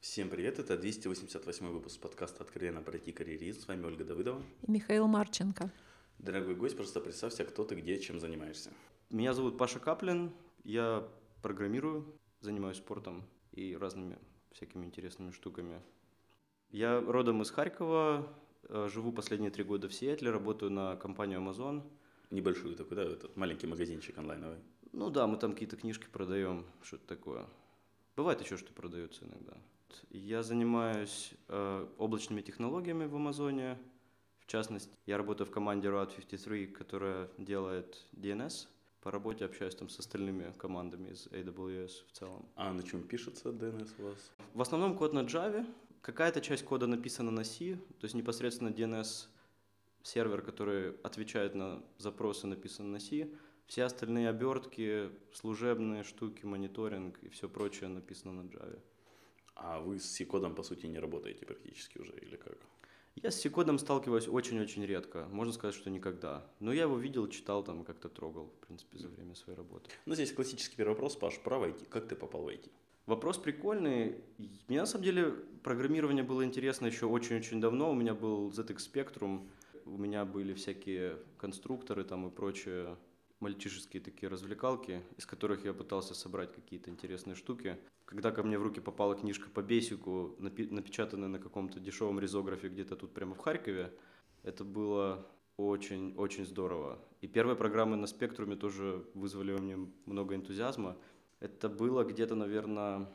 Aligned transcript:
Всем 0.00 0.30
привет, 0.30 0.58
это 0.58 0.78
288 0.78 1.66
выпуск 1.66 2.00
подкаста 2.00 2.42
«Откровенно 2.42 2.80
пройти 2.80 3.12
карьеризм». 3.12 3.60
С 3.60 3.68
вами 3.68 3.84
Ольга 3.84 4.02
Давыдова. 4.02 4.42
И 4.62 4.70
Михаил 4.70 5.06
Марченко. 5.06 5.70
Дорогой 6.18 6.54
гость, 6.54 6.74
просто 6.74 7.00
представься, 7.00 7.44
кто 7.44 7.64
ты, 7.64 7.74
где, 7.74 7.98
чем 7.98 8.18
занимаешься. 8.18 8.70
Меня 9.10 9.34
зовут 9.34 9.58
Паша 9.58 9.78
Каплин, 9.78 10.32
я 10.64 11.06
программирую, 11.42 12.06
занимаюсь 12.40 12.78
спортом 12.78 13.26
и 13.52 13.76
разными 13.76 14.16
всякими 14.52 14.86
интересными 14.86 15.32
штуками. 15.32 15.82
Я 16.70 16.98
родом 16.98 17.42
из 17.42 17.50
Харькова, 17.50 18.26
э, 18.70 18.88
живу 18.90 19.12
последние 19.12 19.50
три 19.50 19.64
года 19.64 19.86
в 19.90 19.92
Сиэтле, 19.92 20.30
работаю 20.30 20.72
на 20.72 20.96
компанию 20.96 21.40
Amazon. 21.40 21.82
Небольшую 22.30 22.74
такой, 22.74 22.96
да, 22.96 23.02
этот 23.02 23.36
маленький 23.36 23.66
магазинчик 23.66 24.16
онлайновый. 24.16 24.60
Ну 24.92 25.10
да, 25.10 25.26
мы 25.26 25.36
там 25.36 25.52
какие-то 25.52 25.76
книжки 25.76 26.06
продаем, 26.10 26.64
что-то 26.82 27.06
такое. 27.06 27.46
Бывает 28.16 28.40
еще, 28.40 28.56
что 28.56 28.72
продается 28.72 29.26
иногда. 29.26 29.58
Я 30.10 30.42
занимаюсь 30.42 31.32
э, 31.48 31.86
облачными 31.98 32.42
технологиями 32.42 33.06
в 33.06 33.16
Амазоне. 33.16 33.78
В 34.40 34.46
частности, 34.46 34.90
я 35.06 35.16
работаю 35.16 35.46
в 35.46 35.50
команде 35.50 35.88
Route 35.88 36.16
53, 36.16 36.66
которая 36.66 37.28
делает 37.38 38.06
DNS. 38.12 38.68
По 39.00 39.10
работе 39.10 39.44
общаюсь 39.44 39.74
там 39.74 39.88
с 39.88 39.98
остальными 39.98 40.52
командами 40.58 41.10
из 41.10 41.26
AWS 41.28 41.90
в 42.08 42.12
целом. 42.12 42.44
А 42.56 42.72
на 42.72 42.82
чем 42.82 43.02
пишется 43.02 43.48
DNS 43.48 43.90
у 43.98 44.02
вас? 44.08 44.30
В 44.54 44.60
основном 44.60 44.96
код 44.96 45.12
на 45.12 45.20
Java. 45.20 45.66
Какая-то 46.02 46.40
часть 46.40 46.64
кода 46.64 46.86
написана 46.86 47.30
на 47.30 47.44
C, 47.44 47.76
то 47.98 48.04
есть 48.04 48.14
непосредственно 48.14 48.68
DNS 48.68 49.26
сервер, 50.02 50.42
который 50.42 50.96
отвечает 51.02 51.54
на 51.54 51.82
запросы, 51.98 52.46
написан 52.46 52.90
на 52.92 53.00
C. 53.00 53.28
Все 53.66 53.84
остальные 53.84 54.28
обертки, 54.28 55.10
служебные 55.32 56.02
штуки, 56.02 56.44
мониторинг 56.44 57.18
и 57.22 57.28
все 57.28 57.48
прочее 57.48 57.88
написано 57.88 58.42
на 58.42 58.48
Java. 58.48 58.80
А 59.62 59.78
вы 59.78 59.98
с 59.98 60.06
C-кодом, 60.06 60.54
по 60.54 60.62
сути, 60.62 60.86
не 60.86 60.98
работаете 60.98 61.44
практически 61.44 61.98
уже, 61.98 62.12
или 62.12 62.36
как? 62.36 62.56
Я 63.14 63.30
с 63.30 63.40
C-кодом 63.40 63.78
сталкиваюсь 63.78 64.26
очень-очень 64.26 64.86
редко, 64.86 65.28
можно 65.30 65.52
сказать, 65.52 65.74
что 65.74 65.90
никогда. 65.90 66.46
Но 66.60 66.72
я 66.72 66.82
его 66.82 66.96
видел, 66.96 67.28
читал, 67.28 67.62
там 67.62 67.84
как-то 67.84 68.08
трогал, 68.08 68.46
в 68.46 68.66
принципе, 68.66 68.98
за 68.98 69.08
время 69.08 69.34
своей 69.34 69.58
работы. 69.58 69.90
Ну, 70.06 70.14
здесь 70.14 70.32
классический 70.32 70.76
первый 70.76 70.92
вопрос, 70.92 71.16
Паш, 71.16 71.38
про 71.40 71.58
IT. 71.58 71.86
Как 71.90 72.08
ты 72.08 72.16
попал 72.16 72.44
в 72.44 72.48
IT? 72.48 72.70
Вопрос 73.04 73.36
прикольный. 73.36 74.22
Мне, 74.68 74.80
на 74.80 74.86
самом 74.86 75.04
деле, 75.04 75.32
программирование 75.62 76.24
было 76.24 76.42
интересно 76.42 76.86
еще 76.86 77.04
очень-очень 77.04 77.60
давно. 77.60 77.90
У 77.90 77.94
меня 77.94 78.14
был 78.14 78.48
ZX 78.48 78.78
Spectrum, 78.78 79.46
у 79.84 79.98
меня 79.98 80.24
были 80.24 80.54
всякие 80.54 81.18
конструкторы 81.36 82.04
там 82.04 82.26
и 82.28 82.30
прочее 82.30 82.96
мальчишеские 83.40 84.02
такие 84.02 84.28
развлекалки, 84.28 85.02
из 85.16 85.26
которых 85.26 85.64
я 85.64 85.74
пытался 85.74 86.14
собрать 86.14 86.54
какие-то 86.54 86.90
интересные 86.90 87.34
штуки. 87.34 87.76
Когда 88.10 88.32
ко 88.32 88.42
мне 88.42 88.58
в 88.58 88.62
руки 88.62 88.80
попала 88.80 89.14
книжка 89.14 89.48
по 89.50 89.62
бесику, 89.62 90.34
напечатанная 90.38 91.28
на 91.28 91.38
каком-то 91.38 91.78
дешевом 91.78 92.18
резографе 92.18 92.68
где-то 92.68 92.96
тут 92.96 93.14
прямо 93.14 93.34
в 93.34 93.38
Харькове, 93.38 93.96
это 94.42 94.64
было 94.64 95.26
очень-очень 95.56 96.44
здорово. 96.44 96.98
И 97.20 97.28
первые 97.28 97.56
программы 97.56 97.96
на 97.96 98.08
спектруме 98.08 98.56
тоже 98.56 99.06
вызвали 99.14 99.52
во 99.52 99.60
мне 99.60 99.78
много 100.06 100.34
энтузиазма. 100.34 100.98
Это 101.38 101.68
было 101.68 102.02
где-то, 102.02 102.34
наверное, 102.34 103.08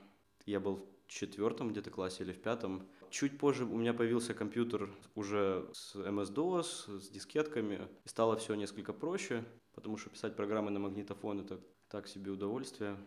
я 0.46 0.62
был 0.62 0.78
в 0.78 1.08
четвертом 1.08 1.72
где-то 1.72 1.92
классе 1.92 2.24
или 2.24 2.32
в 2.32 2.42
пятом. 2.42 2.88
Чуть 3.10 3.38
позже 3.38 3.66
у 3.66 3.78
меня 3.78 3.94
появился 3.94 4.34
компьютер 4.34 4.90
уже 5.14 5.70
с 5.74 5.96
MS-DOS, 5.96 7.02
с 7.02 7.10
дискетками, 7.10 7.82
и 8.06 8.08
стало 8.08 8.38
все 8.38 8.56
несколько 8.56 8.94
проще 8.94 9.44
потому 9.76 9.98
что 9.98 10.10
писать 10.10 10.36
программы 10.36 10.72
на 10.72 10.80
магнитофон 10.80 11.42
это 11.42 11.60
так 11.90 12.08
себе 12.08 12.32
удовольствие. 12.32 12.98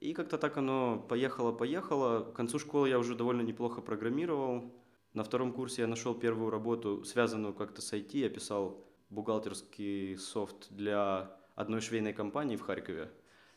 И 0.00 0.14
как-то 0.14 0.38
так 0.38 0.56
оно 0.56 0.98
поехало-поехало. 1.08 2.24
К 2.24 2.32
концу 2.32 2.58
школы 2.58 2.88
я 2.88 2.98
уже 2.98 3.14
довольно 3.14 3.42
неплохо 3.42 3.82
программировал. 3.82 4.72
На 5.12 5.22
втором 5.22 5.52
курсе 5.52 5.82
я 5.82 5.88
нашел 5.88 6.14
первую 6.14 6.50
работу, 6.50 7.04
связанную 7.04 7.52
как-то 7.52 7.82
с 7.82 7.92
IT. 7.92 8.16
Я 8.18 8.30
писал 8.30 8.82
бухгалтерский 9.10 10.16
софт 10.16 10.68
для 10.70 11.36
одной 11.54 11.82
швейной 11.82 12.14
компании 12.14 12.56
в 12.56 12.62
Харькове. 12.62 13.10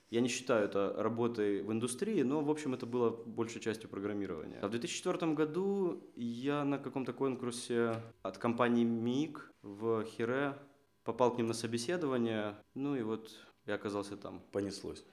Я 0.10 0.22
не 0.22 0.28
считаю 0.28 0.66
это 0.66 0.94
работой 0.98 1.64
в 1.64 1.72
индустрии, 1.72 2.22
но, 2.24 2.42
в 2.42 2.52
общем, 2.52 2.74
это 2.74 2.86
было 2.86 3.10
большей 3.10 3.62
частью 3.62 3.90
программирования. 3.90 4.60
А 4.62 4.68
в 4.68 4.72
2004 4.72 5.34
году 5.34 6.04
я 6.16 6.66
на 6.66 6.78
каком-то 6.78 7.14
конкурсе 7.14 7.96
от 8.22 8.38
компании 8.38 8.84
МИК 8.84 9.50
в 9.64 10.04
Хире 10.04 10.58
попал 11.04 11.34
к 11.34 11.38
ним 11.38 11.48
на 11.48 11.54
собеседование, 11.54 12.56
ну 12.76 12.96
и 12.96 13.02
вот 13.02 13.32
я 13.66 13.76
оказался 13.76 14.18
там. 14.18 14.42
Понеслось. 14.52 15.06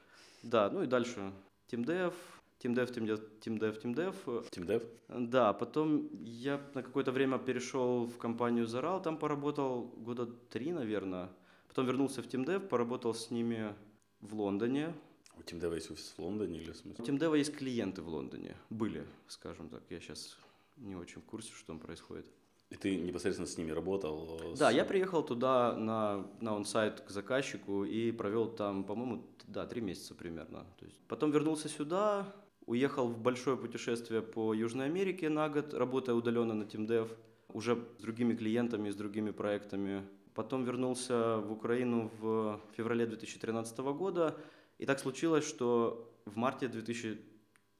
Да, 0.42 0.70
ну 0.70 0.82
и 0.82 0.86
дальше 0.86 1.32
TeamDev, 1.70 2.14
TeamDev, 2.60 2.92
TeamDev, 2.92 3.40
TeamDev, 3.40 3.82
TeamDev. 3.82 4.50
TeamDev? 4.50 4.86
Да, 5.08 5.52
потом 5.52 6.08
я 6.22 6.60
на 6.74 6.82
какое-то 6.82 7.12
время 7.12 7.38
перешел 7.38 8.06
в 8.06 8.18
компанию 8.18 8.66
Zaral, 8.66 9.02
там 9.02 9.18
поработал 9.18 9.82
года 9.96 10.26
три, 10.26 10.72
наверное. 10.72 11.30
Потом 11.68 11.86
вернулся 11.86 12.22
в 12.22 12.26
TeamDev, 12.26 12.68
поработал 12.68 13.14
с 13.14 13.30
ними 13.30 13.74
в 14.20 14.34
Лондоне. 14.34 14.94
У 15.36 15.40
TeamDev 15.40 15.74
есть 15.74 15.90
офис 15.90 16.14
в 16.16 16.18
Лондоне 16.18 16.60
или 16.60 16.72
в 16.72 16.76
смысле? 16.76 17.04
У 17.04 17.06
TeamDev 17.06 17.38
есть 17.38 17.56
клиенты 17.56 18.02
в 18.02 18.08
Лондоне. 18.08 18.56
Были, 18.68 19.06
скажем 19.28 19.68
так. 19.68 19.82
Я 19.88 20.00
сейчас 20.00 20.36
не 20.76 20.96
очень 20.96 21.20
в 21.20 21.24
курсе, 21.24 21.52
что 21.52 21.66
там 21.68 21.78
происходит. 21.78 22.26
И 22.70 22.76
ты 22.76 22.96
непосредственно 22.96 23.48
с 23.48 23.58
ними 23.58 23.72
работал? 23.72 24.40
Да, 24.56 24.70
с... 24.70 24.74
я 24.74 24.84
приехал 24.84 25.22
туда 25.22 25.76
на, 25.76 26.26
на 26.40 26.54
онсайт 26.54 27.00
к 27.00 27.10
заказчику 27.10 27.84
и 27.84 28.12
провел 28.12 28.48
там, 28.48 28.84
по-моему, 28.84 29.26
да, 29.46 29.66
три 29.66 29.80
месяца 29.80 30.14
примерно. 30.14 30.64
То 30.78 30.86
есть 30.86 31.00
потом 31.08 31.32
вернулся 31.32 31.68
сюда, 31.68 32.32
уехал 32.66 33.08
в 33.08 33.18
большое 33.18 33.56
путешествие 33.56 34.22
по 34.22 34.54
Южной 34.54 34.86
Америке 34.86 35.28
на 35.28 35.48
год, 35.48 35.74
работая 35.74 36.14
удаленно 36.14 36.54
на 36.54 36.62
TeamDev, 36.62 37.10
уже 37.52 37.76
с 37.98 38.02
другими 38.02 38.34
клиентами, 38.34 38.90
с 38.90 38.94
другими 38.94 39.32
проектами. 39.32 40.06
Потом 40.34 40.64
вернулся 40.64 41.38
в 41.38 41.50
Украину 41.50 42.10
в 42.20 42.60
феврале 42.76 43.06
2013 43.06 43.78
года. 43.78 44.36
И 44.78 44.86
так 44.86 45.00
случилось, 45.00 45.44
что 45.44 46.14
в 46.24 46.36
марте 46.36 46.68
2013 46.68 47.30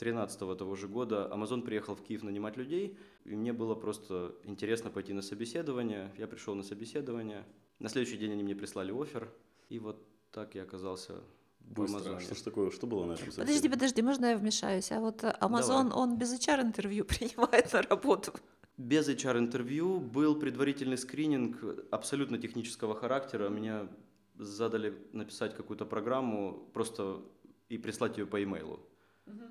2013 0.01 0.59
того 0.59 0.77
же 0.77 0.89
года 0.89 1.31
Amazon 1.33 1.63
приехал 1.63 1.95
в 1.95 2.03
Киев 2.03 2.23
нанимать 2.23 2.57
людей, 2.57 2.97
и 3.31 3.37
мне 3.37 3.53
было 3.53 3.75
просто 3.77 4.35
интересно 4.45 4.91
пойти 4.91 5.13
на 5.13 5.23
собеседование. 5.23 6.13
Я 6.19 6.27
пришел 6.27 6.55
на 6.55 6.65
собеседование. 6.65 7.45
На 7.79 7.89
следующий 7.89 8.17
день 8.17 8.33
они 8.33 8.43
мне 8.43 8.57
прислали 8.57 8.93
офер, 8.93 9.33
и 9.69 9.79
вот 9.79 10.05
так 10.33 10.55
я 10.55 10.65
оказался 10.65 11.15
Быстро. 11.61 12.19
Что 12.19 12.35
ж 12.35 12.41
такое, 12.41 12.71
что 12.71 12.87
было 12.87 13.05
на 13.05 13.13
этом 13.13 13.33
Подожди, 13.37 13.69
подожди, 13.69 14.03
можно 14.03 14.27
я 14.27 14.37
вмешаюсь? 14.37 14.91
А 14.91 14.99
вот 14.99 15.23
Amazon, 15.23 15.91
Давай. 15.91 15.93
он 15.93 16.19
без 16.19 16.33
HR-интервью 16.33 17.05
принимает 17.09 17.73
на 17.73 17.83
работу? 17.83 18.33
Без 18.77 19.09
HR-интервью 19.09 20.01
был 20.01 20.41
предварительный 20.41 20.97
скрининг 20.97 21.63
абсолютно 21.93 22.39
технического 22.39 22.97
характера. 22.97 23.49
Меня 23.51 23.89
задали 24.37 24.99
написать 25.13 25.55
какую-то 25.55 25.85
программу 25.85 26.69
просто 26.73 27.23
и 27.69 27.79
прислать 27.79 28.19
ее 28.19 28.27
по 28.27 28.43
имейлу. 28.43 28.81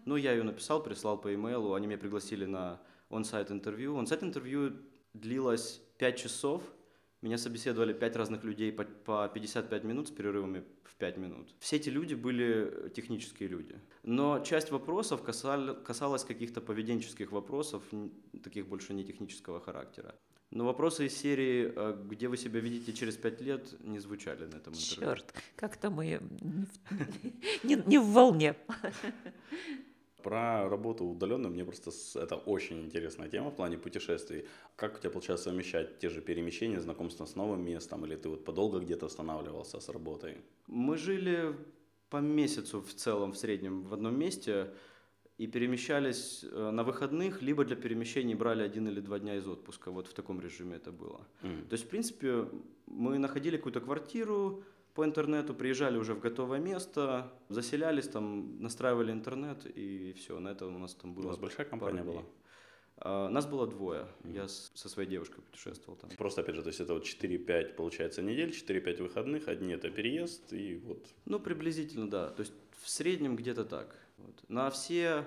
Ну, 0.05 0.17
я 0.17 0.33
ее 0.33 0.43
написал, 0.43 0.83
прислал 0.83 1.21
по 1.21 1.33
имейлу, 1.33 1.73
они 1.73 1.87
меня 1.87 1.97
пригласили 1.97 2.45
на 2.45 2.81
он-сайт 3.09 3.51
интервью. 3.51 3.95
Он-сайт 3.95 4.23
интервью 4.23 4.73
длилось 5.13 5.81
5 5.97 6.17
часов, 6.17 6.63
меня 7.21 7.37
собеседовали 7.37 7.93
5 7.93 8.15
разных 8.15 8.43
людей 8.43 8.71
по, 8.71 8.85
по 8.85 9.27
55 9.27 9.83
минут 9.83 10.07
с 10.07 10.11
перерывами 10.11 10.63
в 10.83 10.95
5 10.95 11.17
минут. 11.17 11.53
Все 11.59 11.75
эти 11.75 11.89
люди 11.89 12.13
были 12.13 12.89
технические 12.95 13.49
люди. 13.49 13.75
Но 14.03 14.39
часть 14.39 14.71
вопросов 14.71 15.21
касали, 15.21 15.75
касалась 15.83 16.23
каких-то 16.23 16.61
поведенческих 16.61 17.31
вопросов, 17.31 17.83
таких 18.43 18.67
больше 18.67 18.93
не 18.93 19.03
технического 19.03 19.59
характера. 19.59 20.15
Но 20.51 20.65
вопросы 20.65 21.05
из 21.05 21.15
серии 21.15 21.71
«Где 22.07 22.27
вы 22.27 22.37
себя 22.37 22.59
видите 22.59 22.93
через 22.93 23.17
пять 23.17 23.41
лет?» 23.41 23.75
не 23.81 23.99
звучали 23.99 24.45
на 24.45 24.55
этом 24.55 24.73
интервью. 24.73 25.15
Черт, 25.15 25.33
как-то 25.55 25.91
мы 25.91 26.19
не, 27.63 27.75
не 27.85 27.97
в 27.99 28.05
волне. 28.05 28.55
Про 30.23 30.69
работу 30.69 31.05
удаленно 31.05 31.49
мне 31.49 31.63
просто 31.63 31.91
это 32.15 32.35
очень 32.35 32.81
интересная 32.81 33.29
тема 33.29 33.49
в 33.49 33.55
плане 33.55 33.77
путешествий. 33.77 34.45
Как 34.75 34.95
у 34.95 34.99
тебя 34.99 35.09
получается 35.09 35.45
совмещать 35.45 35.99
те 35.99 36.09
же 36.09 36.21
перемещения, 36.21 36.79
знакомство 36.79 37.25
с 37.25 37.35
новым 37.35 37.63
местом, 37.63 38.05
или 38.05 38.15
ты 38.15 38.29
вот 38.29 38.45
подолго 38.45 38.79
где-то 38.79 39.05
останавливался 39.05 39.79
с 39.79 39.89
работой? 39.89 40.37
Мы 40.67 40.97
жили 40.97 41.55
по 42.09 42.17
месяцу 42.17 42.81
в 42.81 42.93
целом 42.93 43.31
в 43.31 43.37
среднем 43.37 43.83
в 43.83 43.93
одном 43.93 44.17
месте 44.19 44.73
и 45.37 45.47
перемещались 45.47 46.43
э, 46.43 46.71
на 46.71 46.83
выходных, 46.83 47.41
либо 47.41 47.63
для 47.63 47.75
перемещений 47.75 48.35
брали 48.35 48.61
один 48.61 48.87
или 48.89 48.99
два 48.99 49.19
дня 49.19 49.35
из 49.35 49.47
отпуска. 49.47 49.91
Вот 49.91 50.07
в 50.07 50.13
таком 50.13 50.41
режиме 50.41 50.75
это 50.75 50.91
было. 50.91 51.25
Mm. 51.43 51.67
То 51.69 51.73
есть, 51.73 51.85
в 51.85 51.87
принципе, 51.87 52.45
мы 52.87 53.17
находили 53.19 53.55
какую-то 53.55 53.79
квартиру 53.79 54.63
по 54.93 55.05
интернету, 55.05 55.53
приезжали 55.53 55.97
уже 55.97 56.13
в 56.13 56.19
готовое 56.19 56.59
место, 56.59 57.31
заселялись 57.49 58.07
там, 58.07 58.61
настраивали 58.61 59.11
интернет 59.11 59.65
и 59.65 60.13
все. 60.13 60.39
На 60.39 60.49
этом 60.49 60.75
у 60.75 60.79
нас 60.79 60.93
там 60.95 61.13
было. 61.13 61.25
У 61.25 61.27
вас 61.29 61.37
большая 61.37 61.65
компания 61.65 62.03
была? 62.03 62.23
А, 62.97 63.29
нас 63.29 63.45
было 63.45 63.65
двое. 63.67 64.07
Mm. 64.23 64.35
Я 64.35 64.47
с, 64.47 64.71
со 64.75 64.89
своей 64.89 65.09
девушкой 65.09 65.41
путешествовал 65.41 65.97
там. 65.97 66.09
Просто, 66.17 66.41
опять 66.41 66.55
же, 66.55 66.61
то 66.61 66.67
есть 66.67 66.81
это 66.81 66.93
вот 66.93 67.05
4-5, 67.05 67.75
получается, 67.75 68.21
недель, 68.21 68.49
4-5 68.49 69.03
выходных, 69.03 69.47
одни 69.47 69.73
это 69.73 69.89
переезд 69.89 70.51
и 70.51 70.77
вот... 70.77 71.05
Ну, 71.25 71.39
приблизительно, 71.39 72.09
да. 72.09 72.29
То 72.29 72.41
есть 72.41 72.53
в 72.81 72.89
среднем 72.89 73.35
где-то 73.35 73.63
так. 73.63 73.95
Вот. 74.17 74.49
На 74.49 74.69
все 74.69 75.25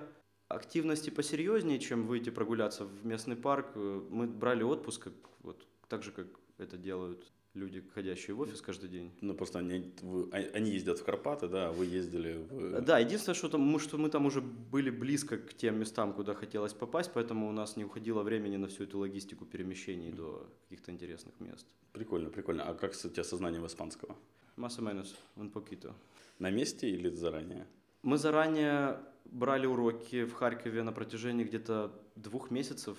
активности 0.49 1.09
посерьезнее, 1.09 1.79
чем 1.79 2.05
выйти 2.05 2.29
прогуляться 2.29 2.85
в 2.85 3.05
местный 3.05 3.35
парк. 3.35 3.71
Э, 3.75 4.01
мы 4.09 4.27
брали 4.27 4.63
отпуск, 4.63 5.07
вот 5.39 5.65
так 5.87 6.03
же, 6.03 6.11
как 6.11 6.27
это 6.57 6.77
делают 6.77 7.31
люди, 7.53 7.83
ходящие 7.93 8.35
в 8.35 8.39
офис 8.39 8.61
каждый 8.61 8.89
день. 8.89 9.11
Ну, 9.21 9.33
просто 9.33 9.59
они, 9.59 9.93
вы, 10.01 10.29
а, 10.31 10.37
они 10.57 10.71
ездят 10.71 10.99
в 10.99 11.03
Карпаты, 11.03 11.47
да, 11.47 11.69
а 11.69 11.71
вы 11.71 11.85
ездили 11.85 12.37
в... 12.49 12.81
Да, 12.81 12.99
единственное, 12.99 13.35
что, 13.35 13.49
там, 13.49 13.61
мы, 13.61 13.79
что 13.79 13.97
мы 13.97 14.09
там 14.09 14.25
уже 14.25 14.41
были 14.41 14.89
близко 14.89 15.37
к 15.37 15.53
тем 15.53 15.79
местам, 15.79 16.13
куда 16.13 16.33
хотелось 16.33 16.73
попасть, 16.73 17.11
поэтому 17.13 17.47
у 17.47 17.51
нас 17.51 17.77
не 17.77 17.85
уходило 17.85 18.23
времени 18.23 18.57
на 18.57 18.67
всю 18.67 18.83
эту 18.83 18.99
логистику 18.99 19.45
перемещений 19.45 20.09
mm. 20.09 20.15
до 20.15 20.49
каких-то 20.63 20.91
интересных 20.91 21.39
мест. 21.39 21.67
Прикольно, 21.91 22.29
прикольно. 22.29 22.63
А 22.63 22.73
как 22.73 22.91
у 22.91 23.09
тебя 23.09 23.23
сознание 23.23 23.61
в 23.61 23.67
испанского? 23.67 24.15
Menos, 24.57 25.15
un 25.35 25.51
poquito. 25.51 25.93
На 26.39 26.49
месте 26.49 26.89
или 26.89 27.09
заранее? 27.09 27.67
Мы 28.01 28.17
заранее 28.17 28.99
брали 29.25 29.65
уроки 29.65 30.25
в 30.25 30.33
Харькове 30.33 30.83
на 30.83 30.91
протяжении 30.91 31.43
где-то 31.43 31.91
двух 32.15 32.51
месяцев 32.51 32.97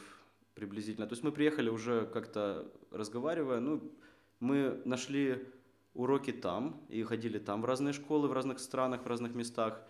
приблизительно. 0.55 1.07
То 1.07 1.13
есть 1.13 1.25
мы 1.25 1.33
приехали 1.33 1.69
уже 1.69 2.07
как-то 2.07 2.71
разговаривая, 2.91 3.61
ну, 3.61 3.93
мы 4.41 4.81
нашли 4.85 5.45
уроки 5.95 6.33
там 6.33 6.85
и 6.89 7.03
ходили 7.03 7.39
там 7.39 7.63
в 7.63 7.65
разные 7.65 7.93
школы, 7.93 8.29
в 8.29 8.33
разных 8.33 8.59
странах, 8.59 9.05
в 9.05 9.07
разных 9.07 9.35
местах. 9.35 9.81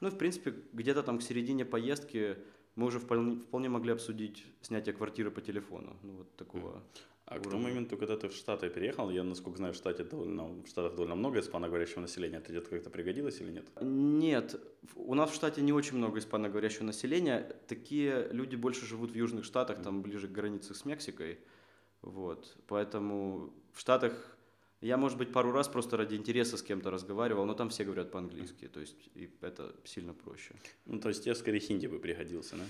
Ну 0.00 0.10
в 0.10 0.18
принципе, 0.18 0.54
где-то 0.72 1.02
там 1.02 1.18
к 1.18 1.22
середине 1.22 1.64
поездки 1.64 2.36
мы 2.74 2.86
уже 2.86 2.98
вполне, 2.98 3.36
вполне 3.36 3.68
могли 3.68 3.92
обсудить 3.92 4.44
снятие 4.62 4.94
квартиры 4.94 5.30
по 5.30 5.40
телефону. 5.40 5.96
Ну, 6.02 6.12
вот 6.18 6.36
такого. 6.36 6.82
А 7.26 7.38
к 7.38 7.42
тому 7.42 7.62
моменту, 7.62 7.96
когда 7.96 8.16
ты 8.16 8.28
в 8.28 8.32
Штаты 8.32 8.68
переехал, 8.68 9.10
я, 9.10 9.22
насколько 9.22 9.56
знаю, 9.56 9.72
в, 9.72 9.76
Штате 9.76 10.04
довольно, 10.04 10.44
в 10.44 10.66
Штатах 10.66 10.94
довольно 10.94 11.14
много 11.14 11.40
испаноговорящего 11.40 12.00
населения. 12.00 12.38
Это 12.38 12.50
где-то 12.50 12.68
как-то 12.70 12.90
пригодилось 12.90 13.40
или 13.40 13.52
нет? 13.52 13.68
Нет. 13.80 14.60
У 14.96 15.14
нас 15.14 15.30
в 15.30 15.34
штате 15.34 15.62
не 15.62 15.72
очень 15.72 15.96
много 15.96 16.18
испаноговорящего 16.18 16.84
населения. 16.84 17.56
Такие 17.68 18.28
люди 18.32 18.56
больше 18.56 18.86
живут 18.86 19.12
в 19.12 19.14
Южных 19.14 19.44
Штатах, 19.44 19.82
там 19.82 20.02
ближе 20.02 20.28
к 20.28 20.32
границе 20.32 20.74
с 20.74 20.84
Мексикой. 20.84 21.38
Вот. 22.02 22.56
Поэтому 22.66 23.52
в 23.72 23.80
Штатах 23.80 24.12
я, 24.82 24.96
может 24.96 25.16
быть, 25.16 25.32
пару 25.32 25.52
раз 25.52 25.68
просто 25.68 25.96
ради 25.96 26.16
интереса 26.16 26.56
с 26.56 26.62
кем-то 26.62 26.90
разговаривал, 26.90 27.46
но 27.46 27.54
там 27.54 27.68
все 27.68 27.84
говорят 27.84 28.10
по-английски, 28.10 28.66
то 28.66 28.80
есть 28.80 29.10
и 29.14 29.30
это 29.40 29.74
сильно 29.84 30.12
проще. 30.12 30.54
Ну, 30.86 30.98
то 30.98 31.08
есть 31.08 31.22
тебе 31.24 31.34
скорее 31.36 31.60
хинди 31.60 31.86
бы 31.86 32.00
пригодился, 32.00 32.56
да? 32.56 32.64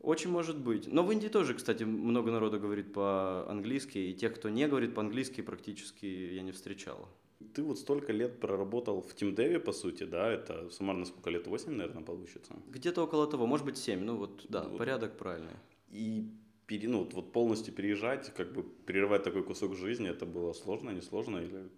Очень 0.00 0.30
может 0.30 0.58
быть. 0.58 0.92
Но 0.92 1.04
в 1.04 1.12
Индии 1.12 1.28
тоже, 1.28 1.54
кстати, 1.54 1.84
много 1.84 2.30
народу 2.30 2.60
говорит 2.60 2.92
по-английски, 2.92 3.98
и 3.98 4.14
тех, 4.14 4.34
кто 4.34 4.48
не 4.48 4.66
говорит 4.68 4.94
по-английски, 4.94 5.40
практически 5.40 6.06
я 6.06 6.42
не 6.42 6.52
встречал. 6.52 7.08
Ты 7.54 7.62
вот 7.62 7.78
столько 7.78 8.12
лет 8.12 8.40
проработал 8.40 9.00
в 9.00 9.14
TeamDev, 9.14 9.60
по 9.60 9.72
сути, 9.72 10.04
да? 10.04 10.28
Это 10.28 10.70
суммарно 10.70 11.04
сколько 11.04 11.30
лет? 11.30 11.46
8, 11.46 11.72
наверное, 11.72 12.02
получится? 12.02 12.56
Где-то 12.68 13.02
около 13.02 13.26
того, 13.28 13.46
может 13.46 13.64
быть 13.66 13.76
7, 13.76 14.00
ну 14.00 14.16
вот, 14.16 14.44
да, 14.48 14.64
вот. 14.64 14.78
порядок 14.78 15.16
правильный. 15.16 15.54
И 15.90 16.30
пере, 16.68 16.88
ну, 16.88 17.08
вот 17.12 17.32
полностью 17.32 17.74
переезжать, 17.74 18.32
как 18.34 18.52
бы 18.52 18.62
прерывать 18.62 19.24
такой 19.24 19.42
кусок 19.42 19.74
жизни, 19.74 20.08
это 20.08 20.26
было 20.26 20.52
сложно, 20.52 20.90
несложно 20.90 21.38
или 21.38 21.70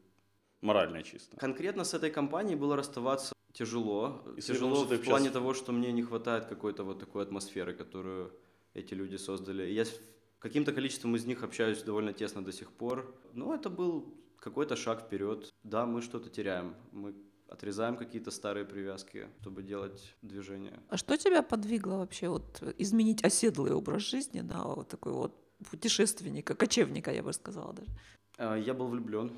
морально 0.61 1.03
чисто? 1.03 1.37
Конкретно 1.37 1.85
с 1.85 1.95
этой 1.95 2.11
компанией 2.11 2.57
было 2.57 2.77
расставаться 2.77 3.33
тяжело. 3.53 4.23
И 4.37 4.41
тяжело 4.41 4.85
в 4.85 4.89
плане 4.99 5.27
сейчас... 5.27 5.33
того, 5.33 5.55
что 5.55 5.73
мне 5.73 5.93
не 5.93 6.03
хватает 6.03 6.47
какой-то 6.47 6.85
вот 6.85 6.99
такой 6.99 7.23
атмосферы, 7.23 7.73
которую 7.73 8.33
эти 8.75 8.95
люди 8.95 9.17
создали. 9.17 9.71
Я 9.71 9.85
с 9.85 10.01
каким-то 10.41 10.73
количеством 10.73 11.15
из 11.17 11.25
них 11.25 11.45
общаюсь 11.45 11.83
довольно 11.83 12.13
тесно 12.13 12.45
до 12.45 12.53
сих 12.53 12.73
пор. 12.73 13.15
Ну, 13.33 13.55
это 13.55 13.71
был 13.71 14.15
какой-то 14.39 14.77
шаг 14.77 15.03
вперед. 15.03 15.53
Да, 15.63 15.87
мы 15.87 16.03
что-то 16.03 16.31
теряем. 16.31 16.75
Мы 16.93 17.15
отрезаем 17.51 17.97
какие-то 17.97 18.31
старые 18.31 18.65
привязки, 18.65 19.29
чтобы 19.41 19.63
делать 19.63 20.15
движение. 20.23 20.81
А 20.89 20.97
что 20.97 21.17
тебя 21.17 21.43
подвигло 21.43 21.97
вообще 21.97 22.29
вот 22.29 22.63
изменить 22.79 23.25
оседлый 23.25 23.73
образ 23.73 24.03
жизни 24.03 24.41
на 24.41 24.65
вот 24.65 24.89
такой 24.89 25.13
вот 25.13 25.35
путешественника, 25.71 26.55
кочевника, 26.55 27.13
я 27.13 27.23
бы 27.23 27.33
сказала 27.33 27.73
даже? 27.73 27.91
А, 28.39 28.57
я 28.57 28.75
был 28.75 28.87
влюблен. 28.87 29.31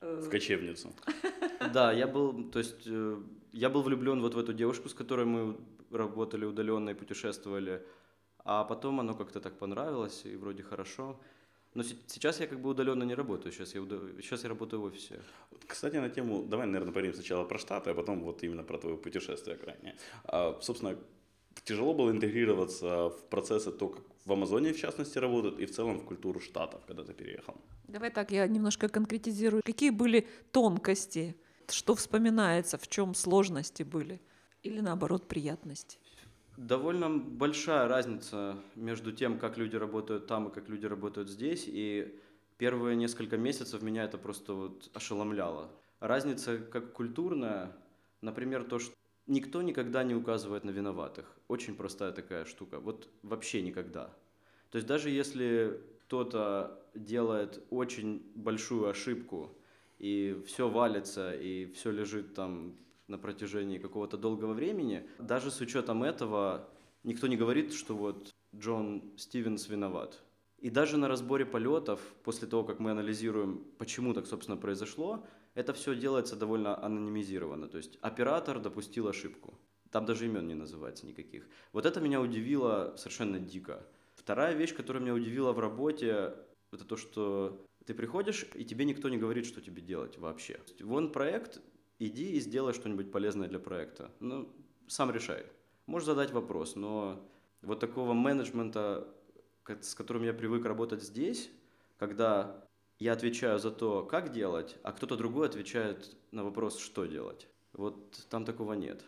В 0.00 0.28
кочевницу. 0.28 0.92
Да, 1.72 1.92
я 1.92 2.06
был, 2.06 2.50
то 2.50 2.60
есть 2.60 2.86
э, 2.86 3.16
я 3.52 3.68
был 3.68 3.82
влюблен 3.82 4.20
вот 4.20 4.34
в 4.34 4.38
эту 4.38 4.52
девушку, 4.52 4.88
с 4.88 4.94
которой 4.94 5.26
мы 5.26 5.56
работали 5.90 6.44
удаленно 6.44 6.90
и 6.90 6.94
путешествовали, 6.94 7.82
а 8.44 8.64
потом 8.64 9.00
оно 9.00 9.14
как-то 9.14 9.40
так 9.40 9.58
понравилось 9.58 10.24
и 10.24 10.36
вроде 10.36 10.62
хорошо. 10.62 11.20
Но 11.74 11.82
сейчас 11.82 12.40
я 12.40 12.46
как 12.46 12.60
бы 12.60 12.70
удаленно 12.70 13.04
не 13.04 13.14
работаю, 13.14 13.52
сейчас 13.52 13.74
я, 13.74 13.80
сейчас 14.20 14.42
я 14.42 14.48
работаю 14.48 14.80
в 14.80 14.84
офисе. 14.84 15.20
Кстати, 15.66 15.96
на 15.96 16.08
тему, 16.08 16.42
давай, 16.42 16.66
наверное, 16.66 16.88
поговорим 16.88 17.14
сначала 17.14 17.44
про 17.44 17.58
Штаты, 17.58 17.90
а 17.90 17.94
потом 17.94 18.22
вот 18.22 18.42
именно 18.42 18.64
про 18.64 18.78
твое 18.78 18.96
путешествие 18.96 19.56
крайне. 19.56 19.94
А, 20.24 20.58
собственно, 20.60 20.96
тяжело 21.64 21.94
было 21.94 22.10
интегрироваться 22.10 23.08
в 23.10 23.28
процессы 23.28 23.70
то, 23.70 23.88
как 23.88 24.04
в 24.24 24.32
Амазоне, 24.32 24.72
в 24.72 24.78
частности, 24.78 25.18
работают, 25.18 25.60
и 25.60 25.66
в 25.66 25.70
целом 25.70 25.98
в 25.98 26.04
культуру 26.04 26.40
Штатов, 26.40 26.80
когда 26.86 27.02
ты 27.02 27.12
переехал. 27.12 27.54
Давай 27.88 28.10
так, 28.10 28.30
я 28.32 28.46
немножко 28.46 28.88
конкретизирую. 28.88 29.62
Какие 29.64 29.90
были 29.90 30.26
тонкости? 30.52 31.36
Что 31.68 31.94
вспоминается? 31.94 32.76
В 32.76 32.88
чем 32.88 33.14
сложности 33.14 33.82
были? 33.82 34.20
Или 34.62 34.80
наоборот, 34.80 35.28
приятности? 35.28 35.98
Довольно 36.58 37.08
большая 37.08 37.86
разница 37.86 38.56
между 38.74 39.12
тем, 39.12 39.38
как 39.38 39.56
люди 39.58 39.76
работают 39.76 40.26
там 40.26 40.48
и 40.48 40.52
как 40.52 40.68
люди 40.68 40.86
работают 40.86 41.30
здесь. 41.30 41.66
И 41.68 42.18
первые 42.56 42.96
несколько 42.96 43.36
месяцев 43.36 43.80
меня 43.80 44.02
это 44.02 44.18
просто 44.18 44.54
вот 44.54 44.90
ошеломляло. 44.92 45.70
Разница 46.00 46.58
как 46.58 46.92
культурная, 46.92 47.76
например, 48.22 48.64
то, 48.64 48.80
что 48.80 48.92
никто 49.28 49.62
никогда 49.62 50.02
не 50.02 50.16
указывает 50.16 50.64
на 50.64 50.70
виноватых. 50.70 51.32
Очень 51.46 51.76
простая 51.76 52.10
такая 52.10 52.44
штука. 52.44 52.80
Вот 52.80 53.08
вообще 53.22 53.62
никогда. 53.62 54.12
То 54.72 54.78
есть 54.78 54.88
даже 54.88 55.10
если 55.10 55.80
кто-то 56.06 56.82
делает 56.92 57.62
очень 57.70 58.32
большую 58.34 58.88
ошибку, 58.88 59.56
и 60.00 60.42
все 60.48 60.68
валится, 60.68 61.32
и 61.32 61.66
все 61.66 61.92
лежит 61.92 62.34
там 62.34 62.74
на 63.08 63.18
протяжении 63.18 63.78
какого-то 63.78 64.16
долгого 64.16 64.52
времени, 64.52 65.08
даже 65.18 65.50
с 65.50 65.60
учетом 65.60 66.02
этого 66.02 66.68
никто 67.02 67.26
не 67.26 67.36
говорит, 67.36 67.72
что 67.72 67.94
вот 67.96 68.30
Джон 68.54 69.02
Стивенс 69.16 69.68
виноват. 69.68 70.22
И 70.58 70.70
даже 70.70 70.96
на 70.96 71.08
разборе 71.08 71.46
полетов, 71.46 72.00
после 72.24 72.48
того, 72.48 72.64
как 72.64 72.80
мы 72.80 72.90
анализируем, 72.90 73.64
почему 73.78 74.12
так, 74.12 74.26
собственно, 74.26 74.56
произошло, 74.56 75.24
это 75.54 75.72
все 75.72 75.94
делается 75.94 76.36
довольно 76.36 76.82
анонимизированно. 76.84 77.68
То 77.68 77.78
есть 77.78 77.98
оператор 78.00 78.60
допустил 78.60 79.08
ошибку. 79.08 79.54
Там 79.90 80.04
даже 80.04 80.26
имен 80.26 80.46
не 80.46 80.54
называется 80.54 81.06
никаких. 81.06 81.48
Вот 81.72 81.86
это 81.86 82.00
меня 82.00 82.20
удивило 82.20 82.94
совершенно 82.96 83.38
дико. 83.38 83.86
Вторая 84.16 84.54
вещь, 84.54 84.74
которая 84.74 85.02
меня 85.02 85.14
удивила 85.14 85.52
в 85.52 85.60
работе, 85.60 86.34
это 86.72 86.84
то, 86.84 86.96
что 86.96 87.64
ты 87.86 87.94
приходишь, 87.94 88.46
и 88.54 88.64
тебе 88.64 88.84
никто 88.84 89.08
не 89.08 89.16
говорит, 89.16 89.46
что 89.46 89.60
тебе 89.60 89.80
делать 89.80 90.18
вообще. 90.18 90.60
Вон 90.80 91.10
проект, 91.10 91.62
иди 91.98 92.32
и 92.32 92.40
сделай 92.40 92.72
что-нибудь 92.72 93.10
полезное 93.10 93.48
для 93.48 93.58
проекта. 93.58 94.10
Ну, 94.20 94.48
сам 94.86 95.10
решай. 95.10 95.44
Можешь 95.86 96.06
задать 96.06 96.32
вопрос, 96.32 96.76
но 96.76 97.26
вот 97.62 97.80
такого 97.80 98.12
менеджмента, 98.12 99.08
с 99.66 99.94
которым 99.94 100.22
я 100.22 100.32
привык 100.32 100.64
работать 100.64 101.02
здесь, 101.02 101.50
когда 101.98 102.64
я 102.98 103.12
отвечаю 103.12 103.58
за 103.58 103.70
то, 103.70 104.04
как 104.04 104.32
делать, 104.32 104.76
а 104.82 104.92
кто-то 104.92 105.16
другой 105.16 105.46
отвечает 105.46 106.16
на 106.30 106.44
вопрос, 106.44 106.78
что 106.78 107.06
делать. 107.06 107.48
Вот 107.72 108.26
там 108.28 108.44
такого 108.44 108.74
нет. 108.74 109.04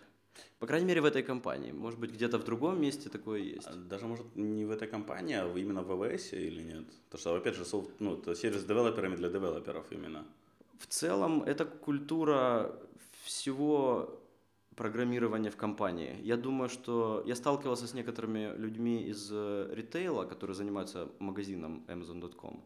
По 0.59 0.67
крайней 0.67 0.87
мере, 0.87 1.01
в 1.01 1.05
этой 1.05 1.23
компании. 1.23 1.73
Может 1.73 1.99
быть, 1.99 2.13
где-то 2.13 2.39
в 2.39 2.45
другом 2.45 2.81
месте 2.81 3.09
такое 3.09 3.41
есть. 3.41 3.67
А 3.67 3.75
даже, 3.75 4.07
может, 4.07 4.37
не 4.37 4.65
в 4.65 4.71
этой 4.71 4.87
компании, 4.87 5.37
а 5.37 5.47
именно 5.59 5.83
в 5.83 5.89
ВВС 5.89 6.33
или 6.33 6.63
нет? 6.63 6.87
Потому 7.09 7.21
что, 7.21 7.37
опять 7.37 7.57
же, 7.57 7.65
софт, 7.65 7.91
ну, 7.99 8.17
это 8.17 8.35
сервис 8.35 8.63
с 8.63 8.65
девелоперами 8.65 9.17
для 9.17 9.29
девелоперов 9.29 9.91
именно. 9.91 10.25
В 10.81 10.87
целом, 10.87 11.43
это 11.43 11.67
культура 11.67 12.75
всего 13.25 14.19
программирования 14.77 15.51
в 15.51 15.57
компании. 15.57 16.17
Я 16.23 16.37
думаю, 16.37 16.71
что 16.71 17.23
я 17.27 17.35
сталкивался 17.35 17.87
с 17.87 17.93
некоторыми 17.93 18.57
людьми 18.57 19.03
из 19.03 19.31
э, 19.31 19.69
ритейла, 19.75 20.25
которые 20.25 20.55
занимаются 20.55 21.09
магазином 21.19 21.85
Amazon.com, 21.87 22.65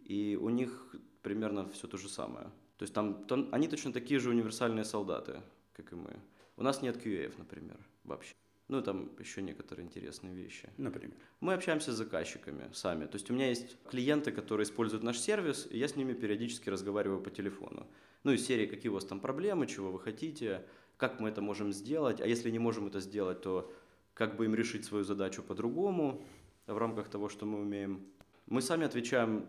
и 0.00 0.36
у 0.40 0.50
них 0.50 0.96
примерно 1.22 1.68
все 1.68 1.86
то 1.86 1.96
же 1.96 2.08
самое. 2.08 2.46
То 2.76 2.82
есть 2.82 2.92
там, 2.92 3.24
там 3.26 3.48
они 3.52 3.68
точно 3.68 3.92
такие 3.92 4.18
же 4.18 4.30
универсальные 4.30 4.84
солдаты, 4.84 5.40
как 5.74 5.92
и 5.92 5.94
мы. 5.94 6.18
У 6.56 6.62
нас 6.64 6.82
нет 6.82 6.96
QA, 6.96 7.32
например, 7.38 7.78
вообще. 8.02 8.34
Ну, 8.68 8.80
там 8.80 9.10
еще 9.18 9.42
некоторые 9.42 9.84
интересные 9.84 10.34
вещи. 10.34 10.70
Например? 10.78 11.14
Мы 11.40 11.52
общаемся 11.52 11.92
с 11.92 11.96
заказчиками 11.96 12.70
сами. 12.72 13.04
То 13.04 13.16
есть 13.16 13.30
у 13.30 13.34
меня 13.34 13.48
есть 13.48 13.76
клиенты, 13.90 14.32
которые 14.32 14.64
используют 14.64 15.02
наш 15.02 15.18
сервис, 15.18 15.68
и 15.70 15.78
я 15.78 15.86
с 15.86 15.96
ними 15.96 16.14
периодически 16.14 16.70
разговариваю 16.70 17.20
по 17.20 17.30
телефону. 17.30 17.86
Ну, 18.22 18.32
из 18.32 18.46
серии, 18.46 18.66
какие 18.66 18.90
у 18.90 18.94
вас 18.94 19.04
там 19.04 19.20
проблемы, 19.20 19.66
чего 19.66 19.92
вы 19.92 20.00
хотите, 20.00 20.64
как 20.96 21.20
мы 21.20 21.28
это 21.28 21.42
можем 21.42 21.72
сделать, 21.72 22.20
а 22.22 22.26
если 22.26 22.50
не 22.50 22.58
можем 22.58 22.86
это 22.86 23.00
сделать, 23.00 23.42
то 23.42 23.70
как 24.14 24.36
бы 24.36 24.46
им 24.46 24.54
решить 24.54 24.86
свою 24.86 25.04
задачу 25.04 25.42
по-другому 25.42 26.24
в 26.66 26.78
рамках 26.78 27.08
того, 27.08 27.28
что 27.28 27.44
мы 27.44 27.60
умеем. 27.60 28.06
Мы 28.46 28.62
сами 28.62 28.86
отвечаем 28.86 29.46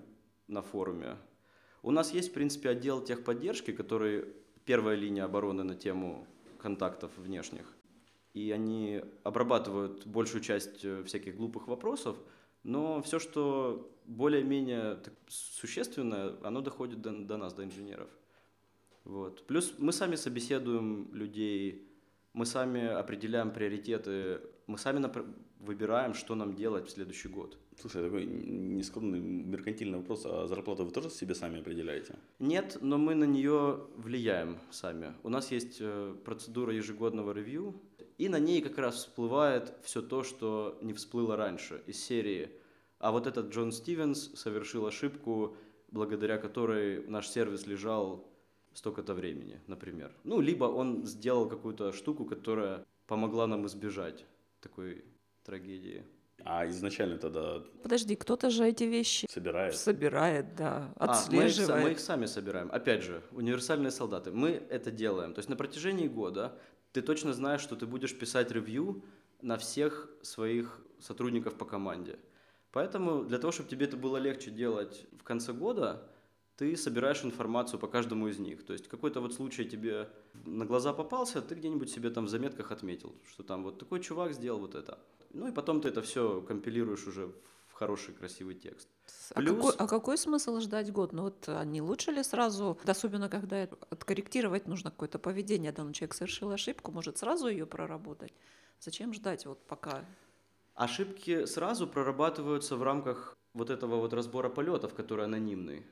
на 0.47 0.61
форуме. 0.61 1.17
У 1.83 1.91
нас 1.91 2.11
есть, 2.11 2.31
в 2.31 2.33
принципе, 2.33 2.69
отдел 2.69 3.01
техподдержки, 3.01 3.71
который 3.71 4.25
первая 4.65 4.95
линия 4.95 5.23
обороны 5.23 5.63
на 5.63 5.75
тему 5.75 6.27
контактов 6.57 7.11
внешних. 7.17 7.74
И 8.35 8.51
они 8.51 9.01
обрабатывают 9.23 10.05
большую 10.05 10.41
часть 10.41 10.83
э, 10.83 11.03
всяких 11.03 11.37
глупых 11.37 11.67
вопросов, 11.67 12.17
но 12.63 13.01
все, 13.01 13.17
что 13.17 13.89
более-менее 14.05 14.99
существенное, 15.27 16.35
оно 16.43 16.59
доходит 16.61 17.01
до, 17.01 17.11
до 17.11 17.37
нас, 17.37 17.53
до 17.53 17.63
инженеров. 17.63 18.09
Вот. 19.05 19.47
Плюс 19.47 19.73
мы 19.77 19.93
сами 19.93 20.15
собеседуем 20.15 21.09
людей, 21.13 21.87
мы 22.33 22.45
сами 22.45 22.85
определяем 22.85 23.51
приоритеты, 23.51 24.41
мы 24.67 24.77
сами 24.77 24.99
напр- 24.99 25.33
выбираем, 25.59 26.13
что 26.13 26.35
нам 26.35 26.55
делать 26.55 26.87
в 26.87 26.91
следующий 26.91 27.29
год. 27.29 27.57
Слушай, 27.79 28.03
такой 28.03 28.25
нескромный 28.25 29.19
меркантильный 29.19 29.99
вопрос. 29.99 30.25
А 30.25 30.47
зарплату 30.47 30.83
вы 30.83 30.91
тоже 30.91 31.09
себе 31.09 31.35
сами 31.35 31.61
определяете? 31.61 32.15
Нет, 32.39 32.79
но 32.81 32.97
мы 32.97 33.15
на 33.15 33.25
нее 33.25 33.87
влияем 33.95 34.59
сами. 34.71 35.13
У 35.23 35.29
нас 35.29 35.51
есть 35.51 35.77
э, 35.79 36.15
процедура 36.25 36.73
ежегодного 36.73 37.31
ревью, 37.31 37.81
и 38.17 38.29
на 38.29 38.39
ней 38.39 38.61
как 38.61 38.77
раз 38.77 38.95
всплывает 38.95 39.73
все 39.83 40.01
то, 40.01 40.23
что 40.23 40.77
не 40.81 40.93
всплыло 40.93 41.35
раньше 41.35 41.83
из 41.85 42.03
серии. 42.03 42.51
А 42.99 43.11
вот 43.11 43.27
этот 43.27 43.53
Джон 43.53 43.71
Стивенс 43.71 44.31
совершил 44.35 44.85
ошибку, 44.87 45.57
благодаря 45.91 46.37
которой 46.37 47.05
наш 47.07 47.27
сервис 47.27 47.67
лежал 47.67 48.25
столько-то 48.73 49.13
времени, 49.13 49.61
например. 49.67 50.11
Ну, 50.23 50.39
либо 50.39 50.65
он 50.65 51.05
сделал 51.05 51.47
какую-то 51.47 51.91
штуку, 51.91 52.25
которая 52.25 52.85
помогла 53.07 53.47
нам 53.47 53.65
избежать 53.67 54.25
такой 54.61 55.05
трагедии. 55.43 56.03
А 56.43 56.67
изначально 56.67 57.17
тогда... 57.17 57.63
Подожди, 57.81 58.15
кто-то 58.15 58.49
же 58.49 58.67
эти 58.67 58.83
вещи 58.83 59.25
собирает. 59.29 59.75
Собирает, 59.75 60.55
да, 60.55 60.93
отслеживает. 60.97 61.69
А, 61.69 61.73
мы, 61.73 61.79
их, 61.79 61.85
мы 61.85 61.91
их 61.93 61.99
сами 61.99 62.25
собираем. 62.25 62.69
Опять 62.71 63.03
же, 63.03 63.23
универсальные 63.31 63.91
солдаты. 63.91 64.31
Мы 64.31 64.49
это 64.69 64.91
делаем. 64.91 65.33
То 65.33 65.39
есть 65.39 65.49
на 65.49 65.55
протяжении 65.55 66.07
года 66.07 66.59
ты 66.95 67.01
точно 67.01 67.33
знаешь, 67.33 67.59
что 67.59 67.75
ты 67.75 67.85
будешь 67.85 68.17
писать 68.17 68.51
ревью 68.51 69.03
на 69.41 69.57
всех 69.57 70.09
своих 70.21 70.79
сотрудников 70.99 71.57
по 71.57 71.65
команде. 71.65 72.17
Поэтому 72.71 73.25
для 73.25 73.37
того, 73.37 73.51
чтобы 73.51 73.69
тебе 73.69 73.85
это 73.85 73.97
было 73.97 74.15
легче 74.15 74.49
делать 74.49 75.05
в 75.19 75.23
конце 75.23 75.51
года, 75.51 76.09
ты 76.55 76.77
собираешь 76.77 77.25
информацию 77.25 77.81
по 77.81 77.87
каждому 77.87 78.29
из 78.29 78.39
них. 78.39 78.65
То 78.65 78.71
есть 78.71 78.87
какой-то 78.87 79.19
вот 79.19 79.33
случай 79.33 79.65
тебе 79.65 80.07
на 80.45 80.65
глаза 80.65 80.93
попался, 80.93 81.41
ты 81.41 81.55
где-нибудь 81.55 81.89
себе 81.89 82.09
там 82.11 82.27
в 82.27 82.29
заметках 82.29 82.71
отметил, 82.71 83.13
что 83.29 83.43
там 83.43 83.63
вот 83.63 83.77
такой 83.77 83.99
чувак 83.99 84.31
сделал 84.31 84.61
вот 84.61 84.75
это. 84.75 84.97
Ну 85.33 85.49
и 85.49 85.51
потом 85.51 85.81
ты 85.81 85.89
это 85.89 86.01
все 86.01 86.41
компилируешь 86.47 87.07
уже 87.07 87.29
хороший 87.75 88.13
красивый 88.13 88.55
текст. 88.55 88.87
А, 89.31 89.35
Плюс... 89.35 89.55
какой, 89.55 89.73
а 89.77 89.87
какой 89.87 90.17
смысл 90.17 90.59
ждать 90.59 90.91
год? 90.91 91.13
Ну 91.13 91.23
вот 91.23 91.43
а 91.47 91.63
не 91.63 91.81
лучше 91.81 92.11
ли 92.11 92.23
сразу, 92.23 92.79
особенно 92.85 93.29
когда 93.29 93.63
откорректировать 93.89 94.67
нужно 94.67 94.91
какое-то 94.91 95.19
поведение, 95.19 95.71
данный 95.71 95.93
человек 95.93 96.15
совершил 96.15 96.51
ошибку, 96.51 96.91
может 96.91 97.17
сразу 97.17 97.47
ее 97.47 97.65
проработать? 97.65 98.33
Зачем 98.79 99.13
ждать 99.13 99.45
вот 99.45 99.65
пока? 99.67 100.05
Ошибки 100.73 101.45
сразу 101.45 101.87
прорабатываются 101.87 102.75
в 102.75 102.83
рамках 102.83 103.37
вот 103.53 103.69
этого 103.69 103.97
вот 103.97 104.13
разбора 104.13 104.49
полетов, 104.49 104.93
который 104.93 105.25
анонимный. 105.25 105.85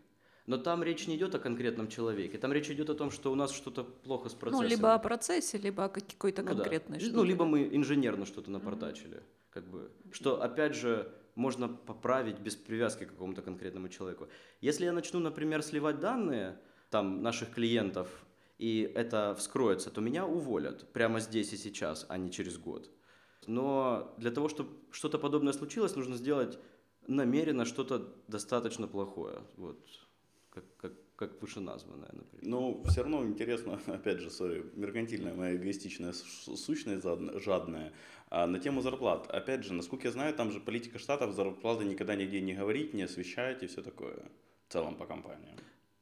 Но 0.46 0.58
там 0.58 0.84
речь 0.84 1.08
не 1.08 1.16
идет 1.16 1.36
о 1.36 1.40
конкретном 1.40 1.88
человеке, 1.88 2.38
там 2.38 2.52
речь 2.52 2.70
идет 2.70 2.90
о 2.90 2.96
том, 2.96 3.12
что 3.12 3.32
у 3.32 3.36
нас 3.36 3.52
что-то 3.52 3.86
плохо 3.86 4.28
с 4.28 4.34
процессом. 4.34 4.64
Ну, 4.64 4.70
либо 4.70 4.94
о 4.94 5.00
процессе, 5.00 5.58
либо 5.58 5.86
о 5.86 5.90
какой-то 5.90 6.42
ну, 6.42 6.50
конкретной 6.50 7.00
да. 7.00 7.06
Ну, 7.14 7.24
либо 7.24 7.46
мы 7.46 7.70
инженерно 7.72 8.26
что-то 8.26 8.52
напортачили. 8.52 9.18
Mm-hmm. 9.18 9.52
Как 9.52 9.68
бы. 9.70 9.92
Что, 10.12 10.42
опять 10.42 10.76
же, 10.76 11.14
можно 11.36 11.68
поправить 11.70 12.40
без 12.40 12.56
привязки 12.56 13.06
к 13.06 13.10
какому-то 13.10 13.42
конкретному 13.42 13.90
человеку. 13.90 14.28
Если 14.62 14.86
я 14.86 14.94
начну, 14.94 15.20
например, 15.20 15.64
сливать 15.64 16.00
данные 16.00 16.60
там, 16.90 17.22
наших 17.22 17.52
клиентов, 17.52 18.08
и 18.60 18.82
это 18.96 19.36
вскроется, 19.36 19.90
то 19.90 20.02
меня 20.02 20.26
уволят 20.26 20.92
прямо 20.94 21.20
здесь 21.20 21.54
и 21.54 21.58
сейчас, 21.58 22.06
а 22.10 22.18
не 22.18 22.32
через 22.32 22.58
год. 22.58 22.90
Но 23.48 24.14
для 24.18 24.32
того, 24.32 24.48
чтобы 24.48 24.72
что-то 24.92 25.18
подобное 25.18 25.54
случилось, 25.54 25.96
нужно 25.96 26.16
сделать 26.16 26.58
намеренно 27.08 27.66
что-то 27.66 28.14
достаточно 28.28 28.88
плохое. 28.88 29.42
Вот 29.58 29.80
как, 30.50 30.64
как, 30.78 30.94
как 31.16 31.42
вышеназванное, 31.42 32.10
например. 32.12 32.42
Ну, 32.42 32.84
все 32.88 33.02
равно 33.02 33.24
интересно, 33.24 33.80
опять 33.88 34.20
же, 34.20 34.30
сори, 34.30 34.66
меркантильная 34.76 35.34
моя 35.34 35.56
эгоистичная 35.56 36.14
сущность 36.14 37.06
жадная. 37.44 37.94
А 38.30 38.48
на 38.48 38.60
тему 38.60 38.82
зарплат, 38.82 39.28
опять 39.30 39.64
же, 39.64 39.74
насколько 39.74 40.08
я 40.08 40.12
знаю, 40.12 40.34
там 40.34 40.52
же 40.52 40.60
политика 40.60 41.00
штатов 41.00 41.34
зарплаты 41.34 41.86
никогда 41.86 42.16
нигде 42.16 42.42
не 42.42 42.54
говорить, 42.54 42.94
не 42.94 43.04
освещать 43.04 43.64
и 43.64 43.68
все 43.68 43.82
такое 43.82 44.18
в 44.68 44.74
целом 44.74 44.96
по 44.96 45.06
компаниям. 45.06 45.56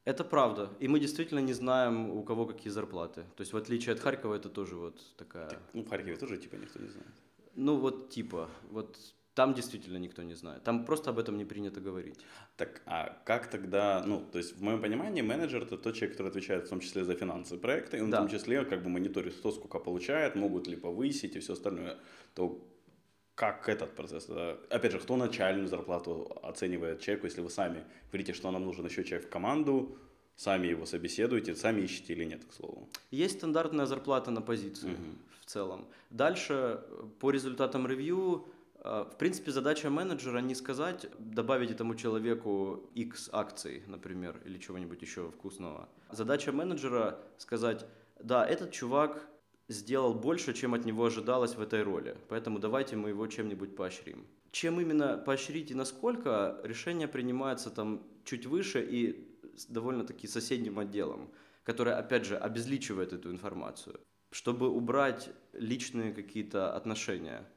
Это 0.03 0.24
правда. 0.24 0.70
И 0.80 0.88
мы 0.88 1.00
действительно 1.00 1.39
не 1.39 1.53
знаем, 1.53 2.10
у 2.10 2.24
кого 2.24 2.46
какие 2.46 2.72
зарплаты. 2.72 3.22
То 3.36 3.41
есть, 3.41 3.53
в 3.53 3.58
отличие 3.58 3.94
от 3.94 4.00
Харькова, 4.00 4.36
это 4.36 4.50
тоже 4.50 4.75
вот 4.75 5.15
такая... 5.18 5.50
Так, 5.50 5.60
ну, 5.74 5.84
в 5.84 5.89
Харькове 5.89 6.18
тоже 6.18 6.38
типа 6.38 6.56
никто 6.56 6.80
не 6.80 6.89
знает. 6.89 7.12
Ну, 7.56 7.77
вот 7.77 8.10
типа. 8.10 8.50
Вот 8.72 8.98
там 9.33 9.53
действительно 9.53 9.97
никто 9.97 10.23
не 10.23 10.35
знает. 10.35 10.63
Там 10.63 10.85
просто 10.85 11.09
об 11.09 11.19
этом 11.19 11.38
не 11.38 11.45
принято 11.45 11.79
говорить. 11.79 12.19
Так, 12.57 12.81
а 12.85 13.17
как 13.25 13.47
тогда, 13.47 14.03
ну, 14.05 14.25
то 14.31 14.38
есть 14.38 14.57
в 14.57 14.61
моем 14.61 14.81
понимании 14.81 15.21
менеджер 15.21 15.63
это 15.63 15.77
тот 15.77 15.95
человек, 15.95 16.17
который 16.17 16.29
отвечает 16.29 16.65
в 16.65 16.69
том 16.69 16.79
числе 16.81 17.05
за 17.05 17.15
финансы 17.15 17.57
проекта, 17.57 17.97
и 17.97 18.01
он 18.01 18.09
да. 18.09 18.17
в 18.17 18.19
том 18.21 18.29
числе 18.29 18.65
как 18.65 18.83
бы 18.83 18.89
мониторит, 18.89 19.35
кто 19.35 19.51
сколько 19.51 19.79
получает, 19.79 20.35
могут 20.35 20.67
ли 20.67 20.75
повысить 20.75 21.35
и 21.35 21.39
все 21.39 21.53
остальное. 21.53 21.97
То 22.33 22.67
как 23.35 23.69
этот 23.69 23.95
процесс? 23.95 24.29
Опять 24.69 24.91
же, 24.91 25.00
кто 25.00 25.15
начальную 25.15 25.67
зарплату 25.67 26.38
оценивает 26.43 27.00
человеку, 27.00 27.27
если 27.27 27.41
вы 27.41 27.50
сами 27.50 27.85
говорите, 28.11 28.33
что 28.33 28.51
нам 28.51 28.65
нужен 28.65 28.85
еще 28.85 29.03
человек 29.03 29.27
в 29.27 29.31
команду, 29.31 29.97
сами 30.35 30.67
его 30.67 30.85
собеседуете, 30.85 31.55
сами 31.55 31.81
ищете 31.81 32.13
или 32.13 32.25
нет, 32.25 32.43
к 32.43 32.53
слову? 32.53 32.89
Есть 33.11 33.38
стандартная 33.38 33.85
зарплата 33.85 34.31
на 34.31 34.41
позицию 34.41 34.93
угу. 34.93 35.03
в 35.39 35.45
целом. 35.45 35.88
Дальше 36.09 36.83
по 37.19 37.31
результатам 37.31 37.88
ревью 37.88 38.45
в 38.83 39.15
принципе, 39.17 39.51
задача 39.51 39.89
менеджера 39.89 40.39
не 40.39 40.55
сказать, 40.55 41.07
добавить 41.19 41.69
этому 41.69 41.95
человеку 41.95 42.89
X 42.95 43.29
акций, 43.31 43.83
например, 43.88 44.41
или 44.43 44.57
чего-нибудь 44.57 45.01
еще 45.01 45.29
вкусного. 45.29 45.88
Задача 46.11 46.51
менеджера 46.51 47.19
сказать, 47.38 47.85
да, 48.19 48.45
этот 48.45 48.71
чувак 48.71 49.27
сделал 49.67 50.15
больше, 50.15 50.53
чем 50.53 50.73
от 50.73 50.83
него 50.85 51.05
ожидалось 51.05 51.55
в 51.55 51.61
этой 51.61 51.83
роли, 51.83 52.17
поэтому 52.27 52.59
давайте 52.59 52.95
мы 52.95 53.09
его 53.09 53.27
чем-нибудь 53.27 53.75
поощрим. 53.75 54.25
Чем 54.51 54.81
именно 54.81 55.17
поощрить 55.17 55.71
и 55.71 55.75
насколько, 55.75 56.59
решение 56.63 57.07
принимается 57.07 57.69
там 57.69 58.01
чуть 58.25 58.47
выше 58.47 58.83
и 58.83 59.27
довольно-таки 59.69 60.27
соседним 60.27 60.79
отделом, 60.79 61.29
который, 61.63 61.93
опять 61.93 62.25
же, 62.25 62.35
обезличивает 62.35 63.13
эту 63.13 63.31
информацию, 63.31 64.00
чтобы 64.31 64.69
убрать 64.69 65.29
личные 65.53 66.13
какие-то 66.13 66.75
отношения. 66.75 67.47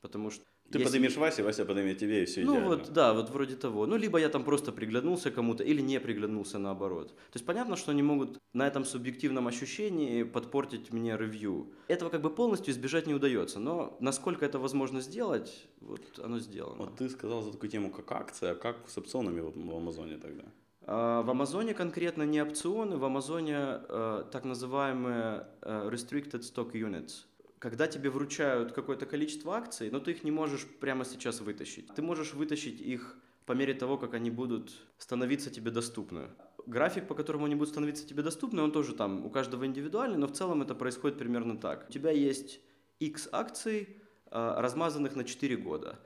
Потому 0.00 0.30
что 0.30 0.44
ты 0.70 0.78
Если... 0.78 0.92
поднимешь 0.92 1.16
Васе, 1.16 1.42
Вася 1.42 1.64
поднимет 1.64 1.98
тебе, 1.98 2.22
и 2.22 2.26
все 2.26 2.44
Ну 2.44 2.52
идеально. 2.52 2.68
вот, 2.68 2.92
да, 2.92 3.12
вот 3.12 3.30
вроде 3.30 3.56
того. 3.56 3.86
Ну, 3.86 3.96
либо 3.96 4.18
я 4.18 4.28
там 4.28 4.44
просто 4.44 4.70
приглянулся 4.70 5.32
кому-то, 5.32 5.64
или 5.64 5.82
не 5.82 5.98
приглянулся 5.98 6.58
наоборот. 6.58 7.08
То 7.08 7.34
есть 7.34 7.44
понятно, 7.44 7.74
что 7.74 7.90
они 7.90 8.02
могут 8.02 8.38
на 8.52 8.68
этом 8.68 8.84
субъективном 8.84 9.48
ощущении 9.48 10.22
подпортить 10.22 10.92
мне 10.92 11.16
ревью. 11.16 11.72
Этого 11.88 12.08
как 12.08 12.20
бы 12.20 12.30
полностью 12.30 12.72
избежать 12.72 13.08
не 13.08 13.14
удается, 13.14 13.58
но 13.58 13.96
насколько 14.00 14.46
это 14.46 14.60
возможно 14.60 15.00
сделать, 15.00 15.66
вот 15.80 16.02
оно 16.22 16.38
сделано. 16.38 16.76
Вот 16.84 16.96
ты 16.96 17.08
сказал 17.08 17.42
за 17.42 17.50
такую 17.50 17.70
тему, 17.70 17.90
как 17.90 18.12
акция, 18.12 18.52
а 18.52 18.54
как 18.54 18.76
с 18.88 18.96
опционами 18.96 19.40
в 19.40 19.76
Амазоне 19.76 20.18
тогда? 20.18 20.44
А, 20.82 21.22
в 21.22 21.30
Амазоне 21.30 21.74
конкретно 21.74 22.22
не 22.22 22.40
опционы, 22.40 22.96
в 22.96 23.04
Амазоне 23.04 23.56
э, 23.88 24.24
так 24.30 24.44
называемые 24.44 25.48
э, 25.62 25.90
restricted 25.92 26.42
stock 26.42 26.72
units– 26.72 27.24
когда 27.60 27.86
тебе 27.86 28.08
вручают 28.08 28.72
какое-то 28.72 29.04
количество 29.04 29.54
акций, 29.54 29.90
но 29.90 30.00
ты 30.00 30.12
их 30.12 30.24
не 30.24 30.30
можешь 30.30 30.66
прямо 30.66 31.04
сейчас 31.04 31.40
вытащить. 31.40 31.94
Ты 31.94 32.00
можешь 32.00 32.32
вытащить 32.32 32.80
их 32.80 33.16
по 33.44 33.52
мере 33.52 33.74
того, 33.74 33.98
как 33.98 34.14
они 34.14 34.30
будут 34.30 34.72
становиться 34.96 35.50
тебе 35.50 35.70
доступны. 35.70 36.30
График, 36.66 37.06
по 37.06 37.14
которому 37.14 37.44
они 37.44 37.54
будут 37.54 37.68
становиться 37.68 38.06
тебе 38.06 38.22
доступны, 38.22 38.62
он 38.62 38.72
тоже 38.72 38.94
там 38.94 39.26
у 39.26 39.30
каждого 39.30 39.66
индивидуальный, 39.66 40.16
но 40.16 40.26
в 40.26 40.32
целом 40.32 40.62
это 40.62 40.74
происходит 40.74 41.18
примерно 41.18 41.58
так. 41.58 41.86
У 41.90 41.92
тебя 41.92 42.10
есть 42.10 42.60
X 42.98 43.28
акций, 43.30 44.00
а, 44.30 44.62
размазанных 44.62 45.14
на 45.14 45.24
4 45.24 45.56
года. 45.56 46.00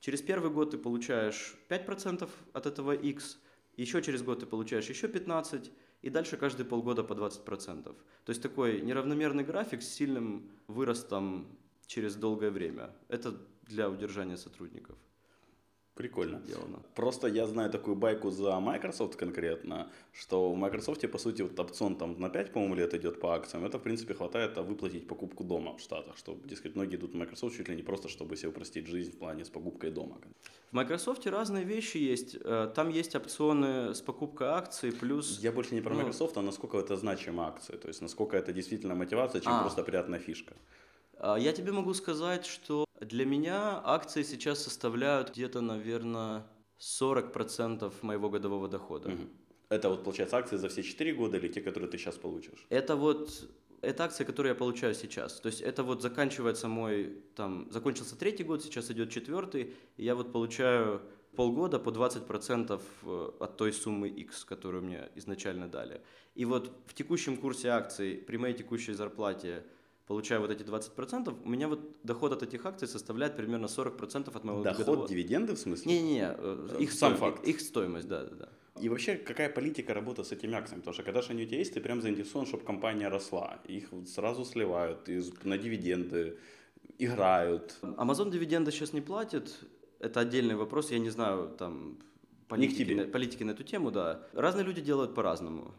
Через 0.00 0.22
первый 0.22 0.50
год 0.50 0.70
ты 0.70 0.78
получаешь 0.78 1.54
5% 1.68 2.30
от 2.54 2.66
этого 2.66 2.92
X, 2.92 3.38
еще 3.76 4.00
через 4.00 4.22
год 4.22 4.40
ты 4.40 4.46
получаешь 4.46 4.88
еще 4.88 5.06
15%, 5.08 5.70
и 6.04 6.10
дальше 6.10 6.36
каждые 6.36 6.66
полгода 6.66 7.02
по 7.02 7.14
20%. 7.14 7.82
То 7.82 7.94
есть 8.30 8.42
такой 8.42 8.82
неравномерный 8.82 9.42
график 9.42 9.80
с 9.82 9.88
сильным 9.88 10.50
выростом 10.68 11.46
через 11.86 12.14
долгое 12.14 12.50
время. 12.50 12.90
Это 13.08 13.34
для 13.62 13.88
удержания 13.88 14.36
сотрудников. 14.36 14.96
Прикольно. 15.94 16.40
Сделано. 16.44 16.82
Просто 16.94 17.28
я 17.28 17.46
знаю 17.46 17.70
такую 17.70 17.94
байку 17.94 18.30
за 18.30 18.58
Microsoft 18.58 19.14
конкретно, 19.14 19.92
что 20.12 20.52
в 20.52 20.56
Microsoft, 20.56 21.08
по 21.10 21.18
сути, 21.18 21.42
вот 21.42 21.60
опцион 21.60 21.96
там 21.96 22.20
на 22.20 22.28
5, 22.28 22.52
по-моему, 22.52 22.74
лет 22.74 22.94
идет 22.94 23.20
по 23.20 23.34
акциям. 23.34 23.64
Это, 23.64 23.78
в 23.78 23.82
принципе, 23.82 24.14
хватает 24.14 24.56
выплатить 24.56 25.06
покупку 25.06 25.44
дома 25.44 25.76
в 25.76 25.80
Штатах, 25.80 26.16
что, 26.16 26.36
дескать, 26.44 26.74
многие 26.74 26.96
идут 26.96 27.12
в 27.12 27.16
Microsoft 27.16 27.56
чуть 27.56 27.68
ли 27.68 27.76
не 27.76 27.82
просто, 27.82 28.08
чтобы 28.08 28.36
себе 28.36 28.48
упростить 28.48 28.88
жизнь 28.88 29.12
в 29.12 29.18
плане 29.18 29.44
с 29.44 29.50
покупкой 29.50 29.90
дома. 29.90 30.16
В 30.72 30.74
Microsoft 30.74 31.26
разные 31.26 31.64
вещи 31.64 31.98
есть. 31.98 32.36
Э, 32.40 32.68
там 32.74 32.88
есть 32.88 33.14
опционы 33.14 33.94
с 33.94 34.00
покупкой 34.00 34.48
акций, 34.48 34.90
плюс... 34.90 35.38
Я 35.38 35.52
больше 35.52 35.74
не 35.74 35.80
про 35.80 35.94
ну... 35.94 36.00
Microsoft, 36.00 36.36
а 36.36 36.42
насколько 36.42 36.76
это 36.76 36.96
значимая 36.96 37.48
акция. 37.48 37.78
То 37.78 37.86
есть, 37.86 38.02
насколько 38.02 38.36
это 38.36 38.52
действительно 38.52 38.96
мотивация, 38.96 39.40
чем 39.40 39.52
а. 39.52 39.60
просто 39.60 39.84
приятная 39.84 40.18
фишка. 40.18 40.54
А 41.18 41.38
Я 41.38 41.52
тебе 41.52 41.70
могу 41.70 41.94
сказать, 41.94 42.46
что 42.46 42.84
для 43.04 43.26
меня 43.26 43.80
акции 43.84 44.22
сейчас 44.22 44.62
составляют 44.62 45.30
где-то, 45.30 45.60
наверное, 45.60 46.46
40% 46.78 47.92
моего 48.02 48.30
годового 48.30 48.68
дохода. 48.68 49.10
Это 49.68 49.88
вот, 49.88 50.04
получается, 50.04 50.36
акции 50.36 50.56
за 50.56 50.68
все 50.68 50.82
4 50.82 51.14
года 51.14 51.36
или 51.36 51.48
те, 51.48 51.60
которые 51.60 51.90
ты 51.90 51.98
сейчас 51.98 52.16
получишь? 52.16 52.66
Это 52.70 52.96
вот 52.96 53.48
это 53.80 54.04
акции, 54.04 54.24
которые 54.24 54.50
я 54.50 54.54
получаю 54.54 54.94
сейчас. 54.94 55.40
То 55.40 55.48
есть 55.48 55.60
это 55.60 55.82
вот 55.82 56.02
заканчивается 56.02 56.68
мой, 56.68 57.22
там, 57.36 57.70
закончился 57.70 58.16
третий 58.16 58.44
год, 58.44 58.62
сейчас 58.62 58.90
идет 58.90 59.10
четвертый, 59.10 59.74
и 59.96 60.04
я 60.04 60.14
вот 60.14 60.32
получаю 60.32 61.02
полгода 61.36 61.78
по 61.78 61.90
20% 61.90 62.80
э, 63.02 63.30
от 63.40 63.56
той 63.56 63.72
суммы 63.72 64.08
X, 64.08 64.44
которую 64.44 64.84
мне 64.84 65.10
изначально 65.16 65.68
дали. 65.68 66.00
И 66.34 66.44
вот 66.44 66.72
в 66.86 66.94
текущем 66.94 67.36
курсе 67.36 67.68
акций, 67.68 68.16
при 68.16 68.36
моей 68.36 68.54
текущей 68.54 68.92
зарплате, 68.92 69.64
получаю 70.06 70.40
вот 70.40 70.50
эти 70.50 70.62
20%, 70.62 71.34
у 71.44 71.48
меня 71.48 71.68
вот 71.68 71.80
доход 72.02 72.32
от 72.32 72.42
этих 72.42 72.66
акций 72.66 72.86
составляет 72.88 73.36
примерно 73.36 73.66
40% 73.66 74.36
от 74.36 74.44
моего 74.44 74.62
Доход, 74.62 74.86
годового- 74.86 75.08
дивиденды 75.08 75.54
в 75.54 75.58
смысле? 75.58 75.92
Не-не-не, 75.92 76.34
э, 76.36 76.76
их, 76.80 76.92
Сам 76.92 77.16
стоим- 77.16 77.32
факт. 77.32 77.48
их 77.48 77.60
стоимость, 77.60 78.08
да-да-да. 78.08 78.48
И 78.82 78.88
вообще, 78.88 79.14
какая 79.16 79.48
политика 79.48 79.94
работы 79.94 80.24
с 80.24 80.32
этими 80.32 80.54
акциями? 80.54 80.80
Потому 80.80 80.94
что 80.94 81.02
когда 81.04 81.22
же 81.22 81.30
они 81.30 81.44
у 81.44 81.46
тебя 81.46 81.58
есть, 81.58 81.74
ты 81.74 81.80
прям 81.80 82.02
заинтересован, 82.02 82.46
чтобы 82.46 82.64
компания 82.64 83.08
росла. 83.08 83.60
Их 83.68 83.88
сразу 84.06 84.44
сливают 84.44 85.08
из, 85.08 85.32
на 85.44 85.56
дивиденды, 85.56 86.36
играют. 86.98 87.76
Amazon 87.82 88.30
дивиденды 88.30 88.72
сейчас 88.72 88.92
не 88.92 89.00
платит. 89.00 89.58
Это 90.00 90.20
отдельный 90.20 90.56
вопрос. 90.56 90.90
Я 90.90 90.98
не 90.98 91.10
знаю 91.10 91.54
там 91.56 91.90
Не 91.90 91.94
к 91.94 92.48
политики, 92.48 92.84
тебе. 92.84 93.04
политики 93.04 93.44
на 93.44 93.52
эту 93.52 93.62
тему, 93.62 93.90
да. 93.90 94.20
Разные 94.32 94.64
люди 94.64 94.80
делают 94.82 95.14
по-разному. 95.14 95.72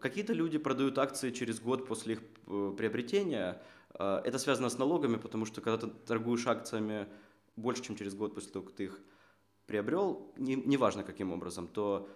Какие-то 0.00 0.32
люди 0.32 0.58
продают 0.58 0.98
акции 0.98 1.30
через 1.30 1.60
год 1.60 1.86
после 1.86 2.14
их 2.14 2.22
э, 2.46 2.74
приобретения. 2.76 3.62
Э, 3.94 4.20
Это 4.24 4.38
связано 4.38 4.68
с 4.68 4.78
налогами, 4.78 5.16
потому 5.16 5.44
что 5.46 5.60
когда 5.60 5.86
ты 5.86 5.92
торгуешь 6.06 6.46
акциями 6.46 7.06
больше, 7.56 7.82
чем 7.82 7.96
через 7.96 8.14
год 8.14 8.34
после 8.34 8.50
того, 8.52 8.64
как 8.66 8.74
ты 8.74 8.84
их 8.84 9.00
приобрел, 9.66 10.32
не- 10.36 10.56
неважно 10.56 11.04
каким 11.04 11.32
образом, 11.32 11.68
то 11.68 12.08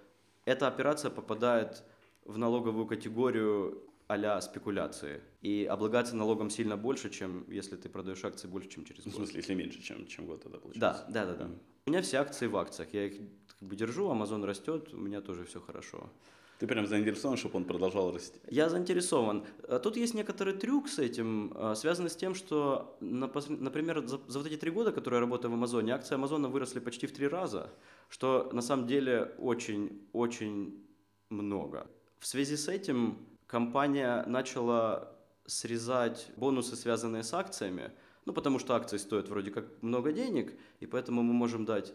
эта 0.45 0.67
операция 0.67 1.11
попадает 1.11 1.83
в 2.25 2.39
налоговую 2.39 2.87
категорию 2.87 3.85
а 4.11 4.41
спекуляции. 4.41 5.21
И 5.43 5.67
облагается 5.71 6.17
налогом 6.17 6.49
сильно 6.49 6.79
больше, 6.79 7.11
чем 7.11 7.45
если 7.51 7.77
ты 7.77 7.91
продаешь 7.91 8.25
акции 8.25 8.49
больше, 8.49 8.71
чем 8.71 8.85
через 8.87 9.05
Ну, 9.05 9.11
В 9.11 9.15
год. 9.15 9.25
смысле, 9.27 9.41
если 9.41 9.55
меньше, 9.55 9.83
чем, 9.83 10.07
чем 10.07 10.27
год 10.27 10.43
тогда 10.43 10.59
получается. 10.59 11.05
Да, 11.11 11.27
да, 11.27 11.33
да, 11.35 11.45
да. 11.45 11.51
У 11.87 11.91
меня 11.91 12.01
все 12.01 12.17
акции 12.17 12.47
в 12.47 12.57
акциях. 12.57 12.95
Я 12.95 13.05
их 13.07 13.21
как 13.59 13.69
бы 13.69 13.77
держу, 13.77 14.11
Amazon 14.11 14.45
растет, 14.47 14.95
у 14.95 14.97
меня 14.97 15.21
тоже 15.21 15.45
все 15.45 15.61
хорошо. 15.61 16.11
Ты 16.59 16.67
прям 16.67 16.87
заинтересован, 16.87 17.37
чтобы 17.37 17.57
он 17.57 17.65
продолжал 17.65 18.13
расти. 18.13 18.39
Я 18.51 18.69
заинтересован. 18.69 19.45
А 19.69 19.79
Тут 19.79 19.97
есть 19.97 20.15
некоторый 20.15 20.55
трюк 20.55 20.89
с 20.89 20.99
этим, 20.99 21.53
а, 21.55 21.75
связанный 21.77 22.11
с 22.11 22.17
тем, 22.17 22.35
что, 22.35 22.97
например, 23.01 24.05
за 24.07 24.19
вот 24.39 24.47
эти 24.47 24.57
три 24.57 24.73
года, 24.73 24.91
которые 24.91 25.19
я 25.19 25.21
работаю 25.21 25.53
в 25.53 25.55
Амазоне, 25.55 25.95
акции 25.95 26.17
Амазона 26.17 26.49
выросли 26.49 26.81
почти 26.81 27.07
в 27.07 27.13
три 27.13 27.29
раза, 27.29 27.71
что 28.09 28.51
на 28.53 28.63
самом 28.63 28.89
деле 28.89 29.35
очень-очень 29.39 30.85
много. 31.31 31.87
В 32.19 32.27
связи 32.27 32.57
с 32.57 32.67
этим 32.67 33.19
компания 33.47 34.25
начала 34.27 35.17
срезать 35.47 36.29
бонусы, 36.37 36.75
связанные 36.75 37.23
с 37.23 37.33
акциями, 37.35 37.93
ну, 38.27 38.33
потому 38.33 38.59
что 38.59 38.75
акции 38.75 38.97
стоят 38.97 39.29
вроде 39.29 39.51
как 39.51 39.65
много 39.81 40.13
денег, 40.13 40.53
и 40.81 40.87
поэтому 40.87 41.23
мы 41.23 41.33
можем 41.33 41.65
дать 41.65 41.95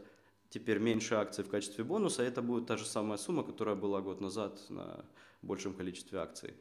теперь 0.53 0.77
меньше 0.77 1.15
акций 1.15 1.43
в 1.43 1.49
качестве 1.49 1.83
бонуса, 1.83 2.21
это 2.21 2.43
будет 2.43 2.67
та 2.67 2.77
же 2.77 2.85
самая 2.85 3.17
сумма, 3.17 3.43
которая 3.43 3.75
была 3.75 4.01
год 4.01 4.21
назад 4.21 4.61
на 4.69 5.03
большем 5.41 5.73
количестве 5.73 6.19
акций. 6.19 6.53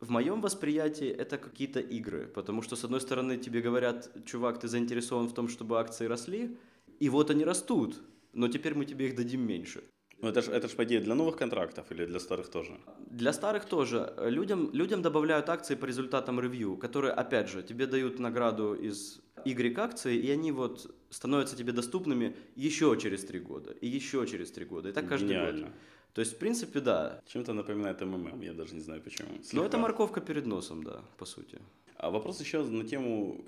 В 0.00 0.10
моем 0.10 0.42
восприятии 0.42 1.08
это 1.08 1.38
какие-то 1.38 1.80
игры, 1.80 2.26
потому 2.26 2.62
что, 2.62 2.76
с 2.76 2.84
одной 2.84 3.00
стороны, 3.00 3.38
тебе 3.38 3.62
говорят, 3.62 4.10
чувак, 4.26 4.60
ты 4.60 4.68
заинтересован 4.68 5.28
в 5.28 5.34
том, 5.34 5.48
чтобы 5.48 5.80
акции 5.80 6.06
росли, 6.06 6.58
и 7.00 7.08
вот 7.08 7.30
они 7.30 7.44
растут, 7.44 8.00
но 8.34 8.48
теперь 8.48 8.74
мы 8.74 8.84
тебе 8.84 9.06
их 9.06 9.16
дадим 9.16 9.40
меньше. 9.40 9.82
Ну, 10.20 10.28
это 10.28 10.42
же, 10.42 10.50
это 10.50 10.68
ж, 10.68 10.74
по 10.74 10.82
идее, 10.82 11.00
для 11.00 11.14
новых 11.14 11.36
контрактов 11.36 11.92
или 11.92 12.04
для 12.06 12.18
старых 12.18 12.48
тоже? 12.48 12.72
Для 13.10 13.32
старых 13.32 13.64
тоже. 13.66 14.12
Людям, 14.18 14.70
людям 14.72 15.00
добавляют 15.02 15.48
акции 15.48 15.76
по 15.76 15.86
результатам 15.86 16.40
ревью, 16.40 16.76
которые, 16.76 17.12
опять 17.12 17.48
же, 17.48 17.62
тебе 17.62 17.86
дают 17.86 18.18
награду 18.18 18.74
из 18.74 19.20
Y 19.44 19.78
акции, 19.78 20.16
и 20.16 20.30
они 20.30 20.52
вот 20.52 20.94
становятся 21.10 21.56
тебе 21.56 21.72
доступными 21.72 22.34
еще 22.56 22.96
через 23.00 23.24
три 23.24 23.38
года, 23.38 23.70
и 23.70 23.86
еще 23.86 24.26
через 24.26 24.50
три 24.50 24.64
года, 24.64 24.88
и 24.88 24.92
так 24.92 25.08
каждый 25.08 25.28
Гениально. 25.28 25.66
год. 25.66 25.76
То 26.14 26.20
есть, 26.20 26.34
в 26.34 26.38
принципе, 26.38 26.80
да. 26.80 27.20
Чем-то 27.26 27.52
напоминает 27.52 28.00
МММ, 28.00 28.40
я 28.40 28.52
даже 28.52 28.74
не 28.74 28.80
знаю 28.80 29.00
почему. 29.02 29.28
Но 29.36 29.42
Слегка. 29.42 29.66
это 29.66 29.78
морковка 29.78 30.20
перед 30.20 30.46
носом, 30.46 30.82
да, 30.82 31.00
по 31.16 31.26
сути. 31.26 31.60
А 31.96 32.10
вопрос 32.10 32.40
еще 32.40 32.64
на 32.64 32.84
тему 32.84 33.44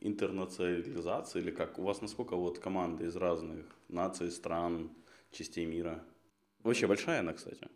интернационализации, 0.00 1.40
или 1.40 1.50
как? 1.50 1.78
У 1.78 1.82
вас 1.82 2.00
насколько 2.00 2.36
вот 2.36 2.58
команды 2.58 3.06
из 3.06 3.16
разных 3.16 3.64
наций, 3.88 4.30
стран, 4.30 4.90
частей 5.32 5.66
мира? 5.66 6.04
Вообще 6.62 6.86
большая 6.86 7.20
она, 7.20 7.32
кстати. 7.32 7.68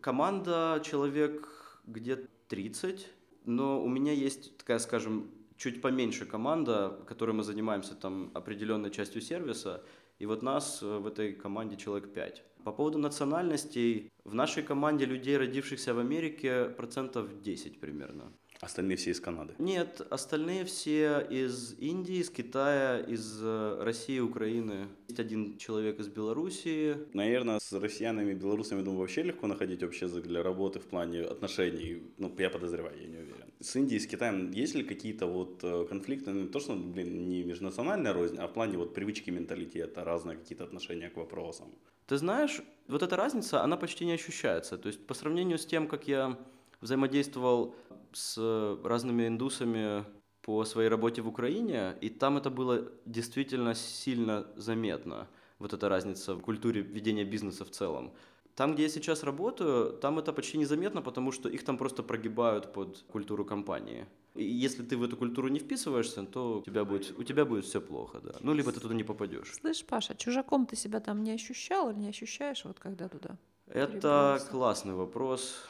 Команда 0.00 0.80
человек 0.84 1.80
где-то 1.86 2.28
30, 2.48 3.08
но 3.44 3.82
у 3.82 3.88
меня 3.88 4.12
есть 4.12 4.56
такая, 4.56 4.78
скажем, 4.78 5.30
чуть 5.56 5.82
поменьше 5.82 6.24
команда, 6.24 6.98
которой 7.06 7.32
мы 7.32 7.42
занимаемся 7.42 7.94
там 7.94 8.30
определенной 8.34 8.90
частью 8.90 9.20
сервиса, 9.20 9.82
и 10.18 10.26
вот 10.26 10.42
нас 10.42 10.82
э, 10.82 10.98
в 10.98 11.06
этой 11.06 11.32
команде 11.32 11.76
человек 11.76 12.12
5. 12.12 12.44
По 12.64 12.72
поводу 12.72 12.98
национальностей, 12.98 14.10
в 14.24 14.34
нашей 14.34 14.62
команде 14.62 15.06
людей, 15.06 15.36
родившихся 15.36 15.94
в 15.94 15.98
Америке, 15.98 16.66
процентов 16.76 17.40
10 17.42 17.80
примерно. 17.80 18.32
Остальные 18.60 18.98
все 18.98 19.10
из 19.10 19.20
Канады. 19.20 19.54
Нет, 19.58 20.02
остальные 20.10 20.66
все 20.66 21.26
из 21.30 21.74
Индии, 21.78 22.16
из 22.16 22.28
Китая, 22.28 22.98
из 22.98 23.40
э, 23.42 23.82
России, 23.82 24.18
Украины. 24.20 24.86
Есть 25.08 25.18
один 25.18 25.56
человек 25.56 25.98
из 25.98 26.08
Белоруссии, 26.08 26.96
Наверное, 27.14 27.58
с 27.58 27.72
россиянами 27.72 28.32
и 28.32 28.34
белорусами, 28.34 28.82
думаю, 28.82 29.00
вообще 29.00 29.22
легко 29.22 29.46
находить 29.46 29.82
общий 29.82 30.04
язык 30.04 30.26
для 30.26 30.42
работы 30.42 30.78
в 30.78 30.84
плане 30.84 31.22
отношений. 31.22 32.02
Ну, 32.18 32.34
я 32.38 32.50
подозреваю, 32.50 33.00
я 33.00 33.08
не 33.08 33.16
уверен. 33.16 33.46
С 33.60 33.76
Индией, 33.76 34.00
с 34.00 34.06
Китаем 34.06 34.50
есть 34.50 34.74
ли 34.74 34.84
какие-то 34.84 35.26
вот 35.26 35.60
э, 35.62 35.86
конфликты? 35.88 36.30
Ну, 36.30 36.42
не 36.42 36.48
то, 36.48 36.60
что, 36.60 36.74
блин, 36.74 37.28
не 37.28 37.42
межнациональная 37.44 38.12
рознь, 38.12 38.36
а 38.36 38.46
в 38.46 38.52
плане 38.52 38.76
вот 38.76 38.94
привычки 38.94 39.30
менталитета, 39.30 40.04
разные 40.04 40.36
какие-то 40.36 40.64
отношения 40.64 41.08
к 41.08 41.16
вопросам. 41.16 41.68
Ты 42.06 42.18
знаешь, 42.18 42.60
вот 42.88 43.02
эта 43.02 43.16
разница, 43.16 43.62
она 43.62 43.76
почти 43.76 44.04
не 44.04 44.12
ощущается. 44.12 44.76
То 44.76 44.88
есть 44.88 45.06
по 45.06 45.14
сравнению 45.14 45.58
с 45.58 45.64
тем, 45.64 45.88
как 45.88 46.08
я 46.08 46.36
взаимодействовал 46.80 47.74
с 48.12 48.78
разными 48.84 49.26
индусами 49.26 50.04
по 50.42 50.64
своей 50.64 50.88
работе 50.88 51.22
в 51.22 51.28
Украине, 51.28 51.96
и 52.00 52.08
там 52.08 52.36
это 52.36 52.50
было 52.50 52.90
действительно 53.04 53.74
сильно 53.74 54.46
заметно, 54.56 55.28
вот 55.58 55.72
эта 55.72 55.88
разница 55.88 56.34
в 56.34 56.40
культуре 56.40 56.80
ведения 56.80 57.24
бизнеса 57.24 57.64
в 57.64 57.70
целом. 57.70 58.12
Там, 58.56 58.74
где 58.74 58.82
я 58.84 58.88
сейчас 58.88 59.22
работаю, 59.22 59.92
там 59.92 60.18
это 60.18 60.32
почти 60.32 60.58
незаметно, 60.58 61.02
потому 61.02 61.32
что 61.32 61.48
их 61.48 61.64
там 61.64 61.78
просто 61.78 62.02
прогибают 62.02 62.72
под 62.72 63.04
культуру 63.12 63.44
компании. 63.44 64.06
И 64.34 64.44
если 64.44 64.82
ты 64.82 64.96
в 64.96 65.02
эту 65.02 65.16
культуру 65.16 65.48
не 65.48 65.58
вписываешься, 65.58 66.24
то 66.24 66.58
у 66.58 66.62
тебя 66.62 66.84
будет, 66.84 67.18
у 67.18 67.22
тебя 67.22 67.44
будет 67.44 67.64
все 67.64 67.80
плохо, 67.80 68.20
да. 68.20 68.32
Ну, 68.40 68.54
либо 68.54 68.72
ты 68.72 68.80
туда 68.80 68.94
не 68.94 69.04
попадешь. 69.04 69.54
Слышь, 69.54 69.84
Паша, 69.84 70.14
чужаком 70.14 70.66
ты 70.66 70.76
себя 70.76 71.00
там 71.00 71.22
не 71.22 71.32
ощущал 71.32 71.90
или 71.90 71.98
не 71.98 72.08
ощущаешь, 72.08 72.64
вот 72.64 72.78
когда 72.78 73.08
туда? 73.08 73.36
Это 73.66 74.40
классный 74.50 74.94
вопрос. 74.94 75.66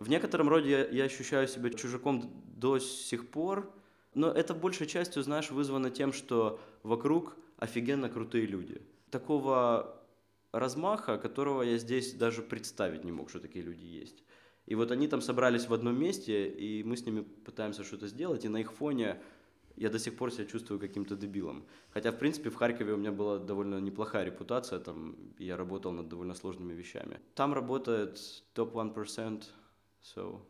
В 0.00 0.08
некотором 0.08 0.48
роде 0.48 0.88
я, 0.90 1.04
ощущаю 1.04 1.46
себя 1.46 1.68
чужаком 1.68 2.32
до 2.56 2.78
сих 2.78 3.28
пор, 3.28 3.70
но 4.14 4.30
это 4.30 4.54
большей 4.54 4.86
частью, 4.86 5.22
знаешь, 5.22 5.50
вызвано 5.50 5.90
тем, 5.90 6.14
что 6.14 6.58
вокруг 6.82 7.36
офигенно 7.58 8.08
крутые 8.08 8.46
люди. 8.46 8.80
Такого 9.10 10.02
размаха, 10.52 11.18
которого 11.18 11.60
я 11.60 11.76
здесь 11.76 12.14
даже 12.14 12.40
представить 12.40 13.04
не 13.04 13.12
мог, 13.12 13.28
что 13.28 13.40
такие 13.40 13.62
люди 13.62 13.84
есть. 13.84 14.24
И 14.64 14.74
вот 14.74 14.90
они 14.90 15.06
там 15.06 15.20
собрались 15.20 15.68
в 15.68 15.74
одном 15.74 16.00
месте, 16.00 16.48
и 16.48 16.82
мы 16.82 16.96
с 16.96 17.04
ними 17.04 17.20
пытаемся 17.20 17.84
что-то 17.84 18.08
сделать, 18.08 18.46
и 18.46 18.48
на 18.48 18.56
их 18.56 18.72
фоне 18.72 19.20
я 19.76 19.90
до 19.90 19.98
сих 19.98 20.16
пор 20.16 20.32
себя 20.32 20.46
чувствую 20.46 20.80
каким-то 20.80 21.14
дебилом. 21.14 21.66
Хотя, 21.90 22.10
в 22.10 22.18
принципе, 22.18 22.48
в 22.48 22.54
Харькове 22.54 22.94
у 22.94 22.96
меня 22.96 23.12
была 23.12 23.38
довольно 23.38 23.78
неплохая 23.80 24.24
репутация, 24.24 24.78
там 24.78 25.14
я 25.38 25.58
работал 25.58 25.92
над 25.92 26.08
довольно 26.08 26.34
сложными 26.34 26.72
вещами. 26.72 27.20
Там 27.34 27.52
работает 27.52 28.18
топ 28.54 28.74
1%, 28.74 29.44
so... 30.02 30.40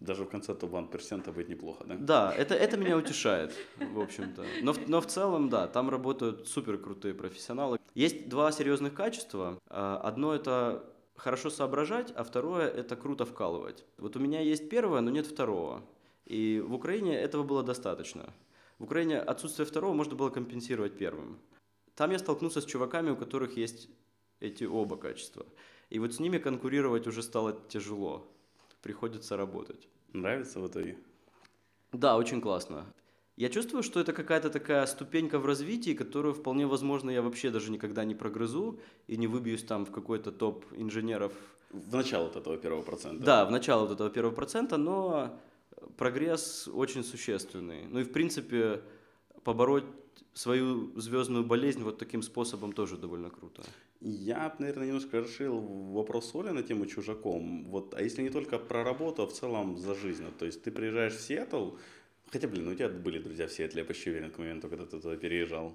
Даже 0.00 0.24
в 0.24 0.28
конце 0.28 0.54
топ-1% 0.54 1.32
быть 1.32 1.48
неплохо, 1.48 1.84
да? 1.84 1.96
Да, 1.98 2.34
это, 2.34 2.54
это 2.54 2.76
меня 2.76 2.96
утешает, 2.96 3.54
в 3.78 3.98
общем-то. 3.98 4.44
Но, 4.62 4.74
но 4.86 5.00
в 5.00 5.06
целом, 5.06 5.48
да, 5.48 5.68
там 5.68 5.88
работают 5.88 6.48
супер 6.48 6.78
крутые 6.78 7.14
профессионалы. 7.14 7.78
Есть 7.94 8.28
два 8.28 8.52
серьезных 8.52 8.94
качества. 8.94 9.58
А, 9.68 9.98
Одно 9.98 10.34
это 10.34 10.84
хорошо 11.16 11.50
соображать, 11.50 12.12
а 12.16 12.24
второе 12.24 12.68
это 12.68 12.96
круто 12.96 13.24
вкалывать. 13.24 13.84
Вот 13.98 14.16
у 14.16 14.20
меня 14.20 14.40
есть 14.40 14.68
первое, 14.68 15.00
но 15.00 15.10
нет 15.10 15.26
второго. 15.26 15.82
И 16.24 16.62
в 16.66 16.74
Украине 16.74 17.18
этого 17.18 17.42
было 17.42 17.62
достаточно. 17.62 18.32
В 18.78 18.84
Украине 18.84 19.18
отсутствие 19.20 19.66
второго 19.66 19.92
можно 19.92 20.14
было 20.14 20.30
компенсировать 20.30 20.96
первым. 20.96 21.38
Там 21.94 22.10
я 22.12 22.18
столкнулся 22.18 22.60
с 22.60 22.64
чуваками, 22.64 23.10
у 23.10 23.16
которых 23.16 23.56
есть 23.56 23.88
эти 24.40 24.64
оба 24.64 24.96
качества. 24.96 25.44
И 25.90 25.98
вот 25.98 26.14
с 26.14 26.20
ними 26.20 26.38
конкурировать 26.38 27.06
уже 27.06 27.22
стало 27.22 27.52
тяжело. 27.68 28.26
Приходится 28.82 29.36
работать. 29.36 29.88
Нравится 30.12 30.60
в 30.60 30.66
итоге? 30.66 30.96
Да, 31.92 32.16
очень 32.16 32.40
классно. 32.40 32.86
Я 33.36 33.48
чувствую, 33.48 33.82
что 33.82 34.00
это 34.00 34.12
какая-то 34.12 34.50
такая 34.50 34.84
ступенька 34.86 35.38
в 35.38 35.46
развитии, 35.46 35.94
которую 35.94 36.34
вполне 36.34 36.66
возможно 36.66 37.10
я 37.10 37.22
вообще 37.22 37.50
даже 37.50 37.70
никогда 37.70 38.04
не 38.04 38.14
прогрызу 38.14 38.78
и 39.06 39.16
не 39.16 39.26
выбьюсь 39.26 39.62
там 39.62 39.86
в 39.86 39.90
какой-то 39.90 40.30
топ 40.30 40.64
инженеров. 40.72 41.32
В 41.70 41.94
начало 41.94 42.24
вот 42.24 42.36
этого 42.36 42.58
первого 42.58 42.82
процента. 42.82 43.24
Да, 43.24 43.46
в 43.46 43.50
начало 43.50 43.86
вот 43.86 43.92
этого 43.92 44.10
первого 44.10 44.34
процента, 44.34 44.76
но 44.76 45.38
прогресс 45.96 46.68
очень 46.68 47.04
существенный. 47.04 47.86
Ну 47.86 48.00
и 48.00 48.04
в 48.04 48.12
принципе 48.12 48.82
побороть 49.42 49.84
свою 50.34 50.98
звездную 51.00 51.44
болезнь 51.44 51.82
вот 51.82 51.98
таким 51.98 52.22
способом 52.22 52.72
тоже 52.72 52.96
довольно 52.96 53.30
круто. 53.30 53.62
Я, 54.00 54.54
наверное, 54.58 54.86
немножко 54.86 55.20
расширил 55.20 55.60
вопрос 55.92 56.34
Оли 56.34 56.50
на 56.50 56.62
тему 56.62 56.86
чужаком. 56.86 57.64
Вот, 57.70 57.94
а 57.94 58.02
если 58.02 58.22
не 58.22 58.30
только 58.30 58.58
про 58.58 58.84
работу, 58.84 59.22
а 59.22 59.26
в 59.26 59.32
целом 59.32 59.76
за 59.76 59.94
жизнь? 59.94 60.24
То 60.38 60.46
есть 60.46 60.62
ты 60.62 60.70
приезжаешь 60.70 61.14
в 61.14 61.20
Сиэтл, 61.20 61.76
хотя, 62.30 62.48
блин, 62.48 62.68
у 62.68 62.74
тебя 62.74 62.88
были 62.88 63.18
друзья 63.18 63.46
в 63.46 63.52
Сиэтле, 63.52 63.80
я 63.80 63.84
почти 63.84 64.10
уверен, 64.10 64.30
к 64.30 64.38
моменту, 64.38 64.68
когда 64.68 64.86
ты 64.86 65.00
туда 65.00 65.16
переезжал. 65.16 65.74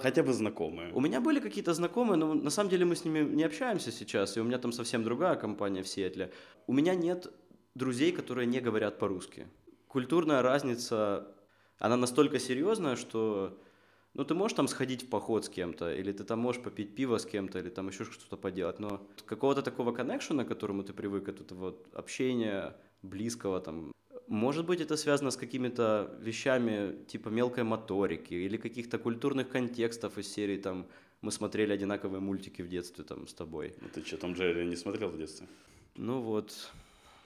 Хотя 0.00 0.22
бы 0.22 0.32
знакомые. 0.32 0.92
У 0.92 1.00
меня 1.00 1.20
были 1.20 1.40
какие-то 1.40 1.74
знакомые, 1.74 2.16
но 2.16 2.34
на 2.34 2.50
самом 2.50 2.70
деле 2.70 2.84
мы 2.84 2.94
с 2.94 3.04
ними 3.04 3.20
не 3.20 3.44
общаемся 3.44 3.92
сейчас, 3.92 4.36
и 4.36 4.40
у 4.40 4.44
меня 4.44 4.58
там 4.58 4.72
совсем 4.72 5.04
другая 5.04 5.36
компания 5.36 5.82
в 5.82 5.88
Сиэтле. 5.88 6.32
У 6.66 6.72
меня 6.72 6.94
нет 6.94 7.32
друзей, 7.74 8.12
которые 8.12 8.46
не 8.46 8.60
говорят 8.60 8.98
по-русски. 8.98 9.46
Культурная 9.88 10.42
разница, 10.42 11.34
она 11.78 11.96
настолько 11.96 12.38
серьезная, 12.38 12.96
что 12.96 13.58
ну, 14.18 14.24
ты 14.24 14.34
можешь 14.34 14.56
там 14.56 14.66
сходить 14.66 15.04
в 15.04 15.08
поход 15.08 15.44
с 15.44 15.48
кем-то, 15.48 15.94
или 15.94 16.12
ты 16.12 16.24
там 16.24 16.40
можешь 16.40 16.60
попить 16.60 16.96
пиво 16.96 17.18
с 17.18 17.24
кем-то, 17.24 17.60
или 17.60 17.70
там 17.70 17.88
еще 17.88 18.04
что-то 18.04 18.36
поделать, 18.36 18.80
но 18.80 19.00
какого-то 19.24 19.62
такого 19.62 19.92
коннекшена, 19.92 20.44
к 20.44 20.48
которому 20.48 20.82
ты 20.82 20.92
привык, 20.92 21.28
это 21.28 21.54
вот 21.54 21.86
общение 21.94 22.74
близкого 23.02 23.60
там, 23.60 23.92
может 24.26 24.66
быть, 24.66 24.80
это 24.80 24.96
связано 24.96 25.30
с 25.30 25.36
какими-то 25.36 26.18
вещами 26.20 27.04
типа 27.06 27.28
мелкой 27.28 27.62
моторики 27.62 28.34
или 28.34 28.56
каких-то 28.56 28.98
культурных 28.98 29.48
контекстов 29.48 30.18
из 30.18 30.26
серии 30.26 30.58
там 30.58 30.86
мы 31.20 31.30
смотрели 31.30 31.72
одинаковые 31.72 32.20
мультики 32.20 32.62
в 32.62 32.68
детстве 32.68 33.04
там 33.04 33.28
с 33.28 33.34
тобой. 33.34 33.74
Ну 33.80 33.88
ты 33.94 34.04
что, 34.04 34.16
там 34.16 34.32
Джерри 34.32 34.66
не 34.66 34.76
смотрел 34.76 35.10
в 35.10 35.16
детстве? 35.16 35.46
Ну 35.94 36.20
вот, 36.22 36.72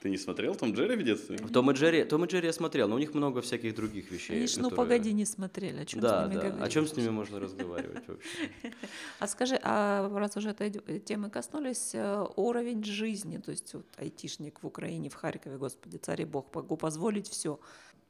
ты 0.03 0.09
не 0.09 0.17
смотрел 0.17 0.53
Том 0.53 0.73
Джерри 0.73 0.97
в 0.97 1.03
детстве? 1.03 1.37
Том 1.37 1.71
и 1.71 1.73
Джерри, 1.73 2.03
Том 2.03 2.25
и 2.25 2.27
Джерри 2.27 2.47
я 2.47 2.53
смотрел, 2.53 2.89
но 2.89 2.95
у 2.95 2.99
них 2.99 3.13
много 3.13 3.41
всяких 3.41 3.73
других 3.73 4.11
вещей. 4.11 4.37
Они 4.37 4.47
ну 4.57 4.69
погоди, 4.69 5.13
не 5.13 5.25
смотрели, 5.25 5.79
о 5.79 5.85
чем 5.85 6.01
да, 6.01 6.25
с 6.25 6.29
ними 6.29 6.41
да. 6.41 6.49
говорить? 6.49 6.67
О 6.67 6.69
чем 6.69 6.87
с 6.87 6.95
ними 6.97 7.09
можно 7.09 7.39
разговаривать 7.39 8.05
вообще? 8.07 8.49
А 9.19 9.27
скажи, 9.27 9.57
а 9.63 10.09
раз 10.13 10.35
уже 10.35 10.49
этой 10.49 10.99
темы 10.99 11.29
коснулись, 11.29 11.91
э, 11.95 12.25
уровень 12.35 12.83
жизни, 12.83 13.37
то 13.37 13.51
есть 13.51 13.73
вот 13.73 13.85
айтишник 13.95 14.61
в 14.61 14.67
Украине, 14.67 15.09
в 15.09 15.13
Харькове, 15.13 15.57
господи, 15.57 15.95
царь 15.95 16.23
и 16.23 16.25
бог, 16.25 16.53
могу 16.53 16.75
позволить 16.75 17.29
все. 17.29 17.57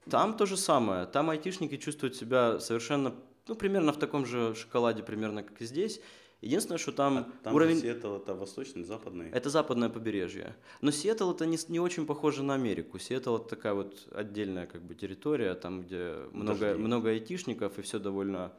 Там 0.09 0.35
то 0.35 0.47
же 0.47 0.57
самое. 0.57 1.05
Там 1.05 1.29
айтишники 1.29 1.77
чувствуют 1.77 2.15
себя 2.15 2.59
совершенно, 2.59 3.13
ну, 3.47 3.55
примерно 3.55 3.93
в 3.93 3.99
таком 3.99 4.25
же 4.25 4.55
шоколаде, 4.55 5.03
примерно 5.03 5.43
как 5.43 5.61
и 5.61 5.65
здесь. 5.65 6.01
Единственное, 6.43 6.77
что 6.77 6.91
там, 6.91 7.17
а 7.17 7.31
там 7.43 7.55
уровень... 7.55 7.79
Сиэтл 7.79 8.17
это 8.17 8.35
восточный, 8.35 8.83
западный? 8.83 9.29
Это 9.29 9.49
западное 9.49 9.87
побережье. 9.89 10.55
Но 10.81 10.91
Сиэтл 10.91 11.31
это 11.31 11.45
не, 11.45 11.57
не 11.69 11.79
очень 11.79 12.05
похоже 12.05 12.43
на 12.43 12.53
Америку. 12.53 12.99
Сиэтл 12.99 13.37
это 13.37 13.47
такая 13.47 13.73
вот 13.73 14.07
отдельная 14.11 14.65
как 14.65 14.81
бы 14.81 14.93
территория, 14.93 15.55
там 15.55 15.83
где 15.83 16.15
много, 16.33 16.75
много 16.75 17.11
айтишников 17.11 17.79
и 17.79 17.81
все 17.81 17.97
довольно 17.97 18.51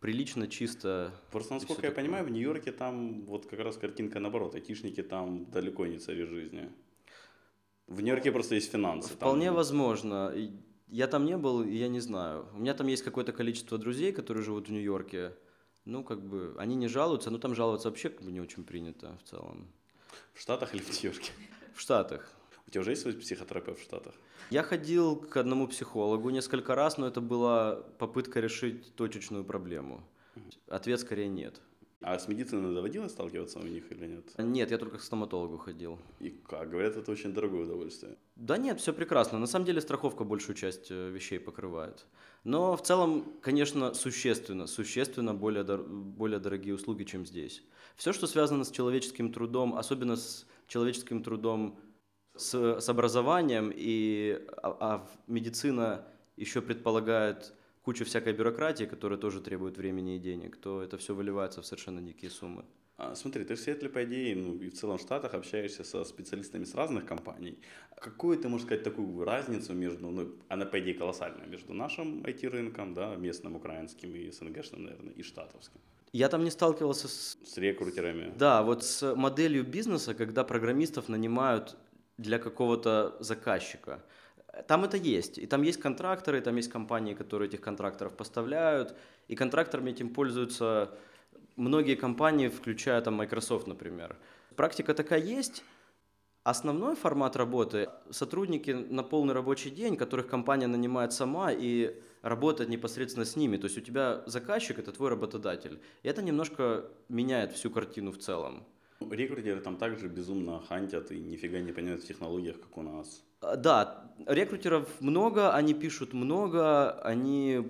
прилично, 0.00 0.48
чисто. 0.48 1.12
Просто, 1.30 1.54
насколько 1.54 1.82
я 1.82 1.90
такое. 1.90 2.04
понимаю, 2.04 2.24
в 2.24 2.30
Нью-Йорке 2.30 2.72
там 2.72 3.26
вот 3.26 3.46
как 3.46 3.60
раз 3.60 3.76
картинка 3.76 4.18
наоборот. 4.18 4.54
Айтишники 4.54 5.02
там 5.02 5.50
далеко 5.50 5.86
не 5.86 5.98
цари 5.98 6.24
жизни. 6.24 6.70
В 7.88 8.00
Нью-Йорке 8.00 8.32
просто 8.32 8.54
есть 8.54 8.72
финансы. 8.72 9.12
Вполне 9.12 9.46
там... 9.46 9.56
возможно. 9.56 10.34
Я 10.88 11.06
там 11.08 11.26
не 11.26 11.36
был, 11.36 11.62
и 11.62 11.74
я 11.74 11.88
не 11.88 12.00
знаю. 12.00 12.46
У 12.54 12.58
меня 12.60 12.72
там 12.72 12.86
есть 12.86 13.02
какое-то 13.02 13.32
количество 13.32 13.76
друзей, 13.76 14.12
которые 14.12 14.42
живут 14.44 14.68
в 14.68 14.72
Нью-Йорке 14.72 15.32
ну, 15.84 16.04
как 16.04 16.22
бы, 16.22 16.54
они 16.58 16.74
не 16.76 16.88
жалуются, 16.88 17.30
но 17.30 17.38
там 17.38 17.54
жаловаться 17.54 17.88
вообще 17.88 18.08
как 18.08 18.22
бы 18.22 18.32
не 18.32 18.40
очень 18.40 18.64
принято 18.64 19.18
в 19.24 19.28
целом. 19.28 19.68
В 20.34 20.40
Штатах 20.40 20.74
или 20.74 20.82
в 20.82 20.88
Нью-Йорке? 20.88 21.32
В 21.74 21.80
Штатах. 21.80 22.30
У 22.66 22.70
тебя 22.70 22.82
уже 22.82 22.90
есть 22.90 23.02
свой 23.02 23.14
психотерапевт 23.14 23.80
в 23.80 23.82
Штатах? 23.82 24.14
Я 24.50 24.62
ходил 24.62 25.16
к 25.16 25.36
одному 25.36 25.66
психологу 25.66 26.30
несколько 26.30 26.74
раз, 26.74 26.98
но 26.98 27.06
это 27.06 27.20
была 27.20 27.76
попытка 27.98 28.40
решить 28.40 28.94
точечную 28.94 29.44
проблему. 29.44 30.02
Ответ 30.68 31.00
скорее 31.00 31.28
нет. 31.28 31.60
А 32.02 32.18
с 32.18 32.26
медициной 32.28 32.74
доводилось 32.74 33.12
сталкиваться 33.12 33.60
у 33.60 33.62
них 33.62 33.90
или 33.92 34.06
нет? 34.06 34.24
Нет, 34.38 34.70
я 34.70 34.78
только 34.78 34.98
к 34.98 35.02
стоматологу 35.02 35.56
ходил. 35.58 35.98
И 36.18 36.30
как? 36.30 36.70
Говорят, 36.70 36.96
это 36.96 37.10
очень 37.12 37.32
дорогое 37.32 37.62
удовольствие. 37.62 38.16
Да 38.36 38.56
нет, 38.56 38.80
все 38.80 38.92
прекрасно. 38.92 39.38
На 39.38 39.46
самом 39.46 39.66
деле 39.66 39.80
страховка 39.80 40.24
большую 40.24 40.56
часть 40.56 40.90
э, 40.90 41.10
вещей 41.10 41.38
покрывает. 41.38 42.06
Но 42.44 42.76
в 42.76 42.82
целом, 42.82 43.38
конечно, 43.40 43.94
существенно, 43.94 44.66
существенно 44.66 45.32
более, 45.32 45.62
дор- 45.62 45.86
более 45.86 46.40
дорогие 46.40 46.74
услуги, 46.74 47.04
чем 47.04 47.24
здесь. 47.24 47.62
Все, 47.96 48.12
что 48.12 48.26
связано 48.26 48.64
с 48.64 48.70
человеческим 48.70 49.32
трудом, 49.32 49.76
особенно 49.76 50.16
с 50.16 50.46
человеческим 50.66 51.22
трудом 51.22 51.78
с, 52.34 52.80
с 52.80 52.88
образованием, 52.88 53.70
и, 53.74 54.44
а, 54.62 54.76
а 54.80 55.08
медицина 55.26 56.04
еще 56.36 56.62
предполагает 56.62 57.52
кучу 57.82 58.04
всякой 58.04 58.32
бюрократии, 58.32 58.84
которая 58.84 59.18
тоже 59.18 59.40
требует 59.40 59.76
времени 59.76 60.16
и 60.16 60.18
денег, 60.18 60.56
то 60.56 60.82
это 60.82 60.96
все 60.96 61.14
выливается 61.14 61.60
в 61.60 61.66
совершенно 61.66 62.00
дикие 62.00 62.30
суммы. 62.30 62.64
А, 62.98 63.14
смотри, 63.14 63.44
ты 63.44 63.54
в 63.54 63.60
Сиэтле, 63.60 63.88
по 63.88 64.04
идее, 64.04 64.36
ну 64.36 64.54
и 64.54 64.68
в 64.68 64.74
целом 64.74 64.98
в 64.98 65.00
Штатах 65.00 65.34
общаешься 65.34 65.82
со 65.82 66.04
специалистами 66.04 66.64
с 66.64 66.74
разных 66.74 67.04
компаний. 67.04 67.58
Какую 67.96 68.38
ты 68.38 68.48
можешь 68.48 68.66
сказать 68.66 68.84
такую 68.84 69.24
разницу 69.24 69.74
между, 69.74 70.10
ну, 70.10 70.28
она, 70.48 70.66
по 70.66 70.78
идее, 70.78 70.94
колоссальная, 70.94 71.46
между 71.46 71.74
нашим 71.74 72.22
IT-рынком, 72.22 72.94
да, 72.94 73.16
местным, 73.16 73.56
украинским 73.56 74.14
и 74.14 74.30
СНГшным, 74.30 74.84
наверное, 74.84 75.12
и 75.14 75.22
штатовским? 75.22 75.80
Я 76.12 76.28
там 76.28 76.44
не 76.44 76.50
сталкивался 76.50 77.08
с... 77.08 77.38
С 77.44 77.56
рекрутерами? 77.56 78.32
Да, 78.38 78.62
вот 78.62 78.84
с 78.84 79.14
моделью 79.16 79.64
бизнеса, 79.64 80.14
когда 80.14 80.44
программистов 80.44 81.08
нанимают 81.08 81.76
для 82.18 82.38
какого-то 82.38 83.16
заказчика. 83.20 84.04
Там 84.66 84.84
это 84.84 84.96
есть. 84.96 85.38
И 85.38 85.46
там 85.46 85.62
есть 85.62 85.80
контракторы, 85.80 86.40
там 86.40 86.56
есть 86.56 86.70
компании, 86.70 87.14
которые 87.14 87.48
этих 87.48 87.60
контракторов 87.60 88.16
поставляют. 88.16 88.94
И 89.28 89.34
контракторами 89.34 89.90
этим 89.90 90.10
пользуются 90.10 90.90
многие 91.56 91.94
компании, 91.94 92.48
включая 92.48 93.00
там 93.00 93.14
Microsoft, 93.14 93.66
например. 93.66 94.16
Практика 94.56 94.94
такая 94.94 95.20
есть. 95.20 95.64
Основной 96.44 96.96
формат 96.96 97.36
работы– 97.36 97.88
сотрудники 98.10 98.72
на 98.72 99.04
полный 99.04 99.32
рабочий 99.32 99.70
день, 99.70 99.96
которых 99.96 100.26
компания 100.26 100.66
нанимает 100.66 101.12
сама 101.12 101.52
и 101.52 101.94
работает 102.20 102.68
непосредственно 102.68 103.24
с 103.24 103.36
ними. 103.36 103.56
То 103.56 103.66
есть 103.66 103.78
у 103.78 103.80
тебя 103.80 104.22
заказчик– 104.26 104.78
это 104.80 104.92
твой 104.92 105.10
работодатель. 105.10 105.80
И 106.02 106.08
это 106.08 106.20
немножко 106.20 106.84
меняет 107.08 107.52
всю 107.52 107.70
картину 107.70 108.10
в 108.10 108.18
целом. 108.18 108.64
Рекрутеры 109.10 109.60
там 109.60 109.76
также 109.76 110.08
безумно 110.08 110.60
хантят 110.68 111.10
и 111.10 111.18
нифига 111.18 111.60
не 111.60 111.72
понимают 111.72 112.02
в 112.02 112.06
технологиях, 112.06 112.60
как 112.60 112.76
у 112.78 112.82
нас. 112.82 113.22
А, 113.40 113.56
да, 113.56 114.12
рекрутеров 114.26 114.88
много, 115.00 115.54
они 115.54 115.74
пишут 115.74 116.12
много, 116.12 116.92
они 117.02 117.66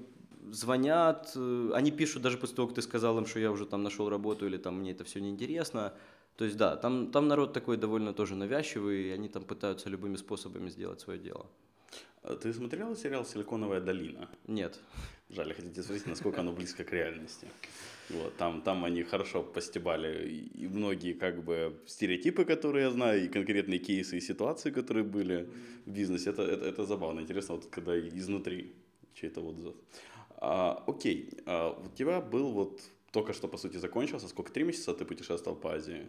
звонят, 0.51 1.33
э, 1.35 1.71
они 1.75 1.91
пишут 1.91 2.23
даже 2.23 2.39
после 2.39 2.57
того, 2.57 2.69
как 2.69 2.77
ты 2.77 2.83
сказал 2.83 3.19
им, 3.19 3.27
что 3.27 3.39
я 3.39 3.51
уже 3.51 3.67
там 3.67 3.83
нашел 3.83 4.09
работу 4.09 4.47
или 4.47 4.57
там 4.57 4.79
мне 4.79 4.93
это 4.93 5.05
все 5.05 5.21
неинтересно. 5.21 5.93
То 6.37 6.45
есть 6.45 6.57
да, 6.57 6.77
там, 6.77 7.11
там 7.11 7.29
народ 7.29 7.53
такой 7.53 7.77
довольно 7.77 8.13
тоже 8.13 8.35
навязчивый, 8.35 9.09
и 9.09 9.11
они 9.11 9.29
там 9.29 9.45
пытаются 9.45 9.89
любыми 9.89 10.17
способами 10.17 10.71
сделать 10.71 11.01
свое 11.01 11.19
дело. 11.19 11.47
А 12.23 12.37
ты 12.37 12.53
смотрел 12.53 12.95
сериал 12.97 13.25
«Силиконовая 13.25 13.81
долина»? 13.81 14.29
Нет. 14.47 14.79
Жаль, 15.29 15.55
хотите 15.55 15.83
спросить, 15.83 16.07
насколько 16.07 16.41
оно 16.41 16.53
близко 16.53 16.85
к 16.85 16.93
реальности. 16.93 17.49
Вот, 18.11 18.37
там, 18.37 18.63
там 18.63 18.85
они 18.85 19.03
хорошо 19.03 19.43
постебали 19.43 20.29
и 20.29 20.69
многие 20.69 21.15
как 21.15 21.43
бы 21.43 21.81
стереотипы, 21.87 22.45
которые 22.45 22.85
я 22.85 22.91
знаю, 22.91 23.25
и 23.25 23.29
конкретные 23.29 23.79
кейсы 23.79 24.19
и 24.19 24.21
ситуации, 24.21 24.71
которые 24.71 25.05
были 25.05 25.49
в 25.87 25.91
бизнесе. 25.91 26.31
Это, 26.31 26.43
это, 26.43 26.65
это 26.67 26.85
забавно, 26.85 27.21
интересно, 27.21 27.55
вот 27.57 27.67
когда 27.67 27.99
изнутри 27.99 28.73
чей-то 29.15 29.41
отзыв. 29.41 29.75
А, 30.37 30.85
окей, 30.87 31.31
а, 31.47 31.71
у 31.71 31.97
тебя 31.97 32.21
был 32.21 32.53
вот 32.53 32.81
только 33.11 33.33
что, 33.33 33.49
по 33.49 33.57
сути, 33.57 33.79
закончился, 33.79 34.29
сколько, 34.29 34.53
три 34.53 34.65
месяца 34.65 34.95
ты 34.95 35.05
путешествовал 35.05 35.57
по 35.57 35.75
Азии? 35.75 36.09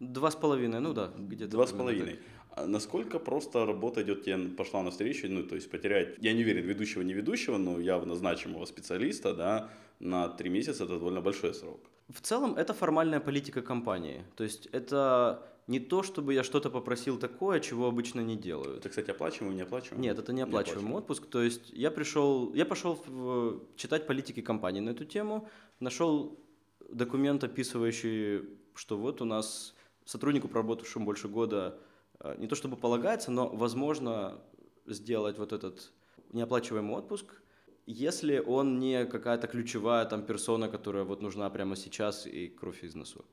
Два 0.00 0.30
с 0.30 0.36
половиной, 0.36 0.80
ну 0.80 0.92
да, 0.92 1.12
где-то. 1.16 1.50
Два 1.50 1.66
с 1.66 1.72
половиной. 1.72 2.18
А 2.50 2.66
насколько 2.66 3.18
просто 3.18 3.66
работа 3.66 4.02
идет 4.02 4.24
тебе 4.24 4.48
пошла 4.48 4.82
навстречу, 4.82 5.28
ну, 5.28 5.42
то 5.44 5.54
есть 5.54 5.70
потерять, 5.70 6.16
я 6.18 6.32
не 6.32 6.42
уверен, 6.42 6.64
ведущего, 6.64 7.02
не 7.02 7.14
ведущего, 7.14 7.56
но 7.56 7.80
явно 7.80 8.14
значимого 8.14 8.64
специалиста, 8.66 9.34
да, 9.34 9.70
на 10.00 10.28
три 10.28 10.50
месяца 10.50 10.84
это 10.84 10.98
довольно 10.98 11.20
большой 11.20 11.54
срок. 11.54 11.80
В 12.08 12.20
целом 12.20 12.54
это 12.54 12.72
формальная 12.74 13.20
политика 13.20 13.62
компании. 13.62 14.24
То 14.34 14.44
есть 14.44 14.66
это 14.72 15.42
не 15.66 15.80
то, 15.80 16.02
чтобы 16.02 16.32
я 16.32 16.42
что-то 16.42 16.70
попросил 16.70 17.18
такое, 17.18 17.60
чего 17.60 17.86
обычно 17.86 18.20
не 18.20 18.36
делают. 18.36 18.78
Это, 18.78 18.88
кстати, 18.88 19.10
оплачиваемый, 19.10 19.56
не 19.56 19.62
оплачиваемый? 19.62 20.02
Нет, 20.02 20.18
это 20.18 20.32
не 20.32 20.40
оплачиваемый 20.40 20.94
отпуск. 20.94 21.26
То 21.26 21.42
есть 21.42 21.70
я 21.72 21.90
пришел, 21.90 22.54
я 22.54 22.64
пошел 22.64 22.98
в, 23.06 23.60
читать 23.76 24.06
политики 24.06 24.40
компании 24.40 24.80
на 24.80 24.90
эту 24.90 25.04
тему, 25.04 25.48
нашел 25.80 26.38
документ, 26.88 27.44
описывающий, 27.44 28.48
что 28.74 28.96
вот 28.96 29.20
у 29.20 29.26
нас 29.26 29.74
сотруднику, 30.08 30.48
проработавшему 30.48 31.04
больше 31.04 31.28
года, 31.28 31.78
э, 32.20 32.34
не 32.38 32.46
то 32.46 32.54
чтобы 32.54 32.76
полагается, 32.76 33.30
но 33.30 33.46
возможно 33.48 34.40
сделать 34.86 35.38
вот 35.38 35.52
этот 35.52 35.92
неоплачиваемый 36.32 36.96
отпуск. 36.96 37.42
если 37.90 38.38
он 38.38 38.78
не 38.78 39.06
какая-то 39.06 39.46
ключевая 39.46 40.04
там 40.04 40.22
персона, 40.22 40.68
которая 40.68 41.04
вот 41.04 41.22
нужна 41.22 41.48
прямо 41.48 41.74
сейчас 41.74 42.26
и 42.26 42.48
кровь 42.48 42.84
из 42.84 42.94
носу. 42.94 43.24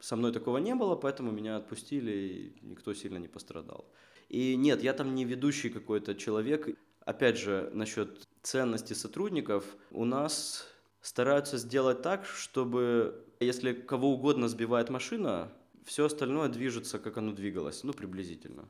Со 0.00 0.16
мной 0.16 0.32
такого 0.32 0.58
не 0.58 0.74
было, 0.74 0.96
поэтому 0.96 1.32
меня 1.32 1.56
отпустили, 1.56 2.12
и 2.12 2.58
никто 2.60 2.92
сильно 2.92 3.16
не 3.16 3.28
пострадал. 3.28 3.86
И 4.28 4.56
нет, 4.56 4.82
я 4.82 4.92
там 4.92 5.14
не 5.14 5.24
ведущий 5.24 5.70
какой-то 5.70 6.14
человек. 6.14 6.68
Опять 7.06 7.38
же, 7.38 7.70
насчет 7.72 8.28
ценности 8.42 8.92
сотрудников, 8.92 9.64
у 9.90 10.04
нас 10.04 10.66
стараются 11.00 11.56
сделать 11.56 12.02
так, 12.02 12.26
чтобы 12.26 13.24
если 13.40 13.72
кого 13.72 14.12
угодно 14.12 14.48
сбивает 14.48 14.90
машина, 14.90 15.50
все 15.84 16.04
остальное 16.04 16.48
движется, 16.48 16.98
как 16.98 17.16
оно 17.16 17.32
двигалось, 17.32 17.84
ну, 17.84 17.92
приблизительно. 17.92 18.68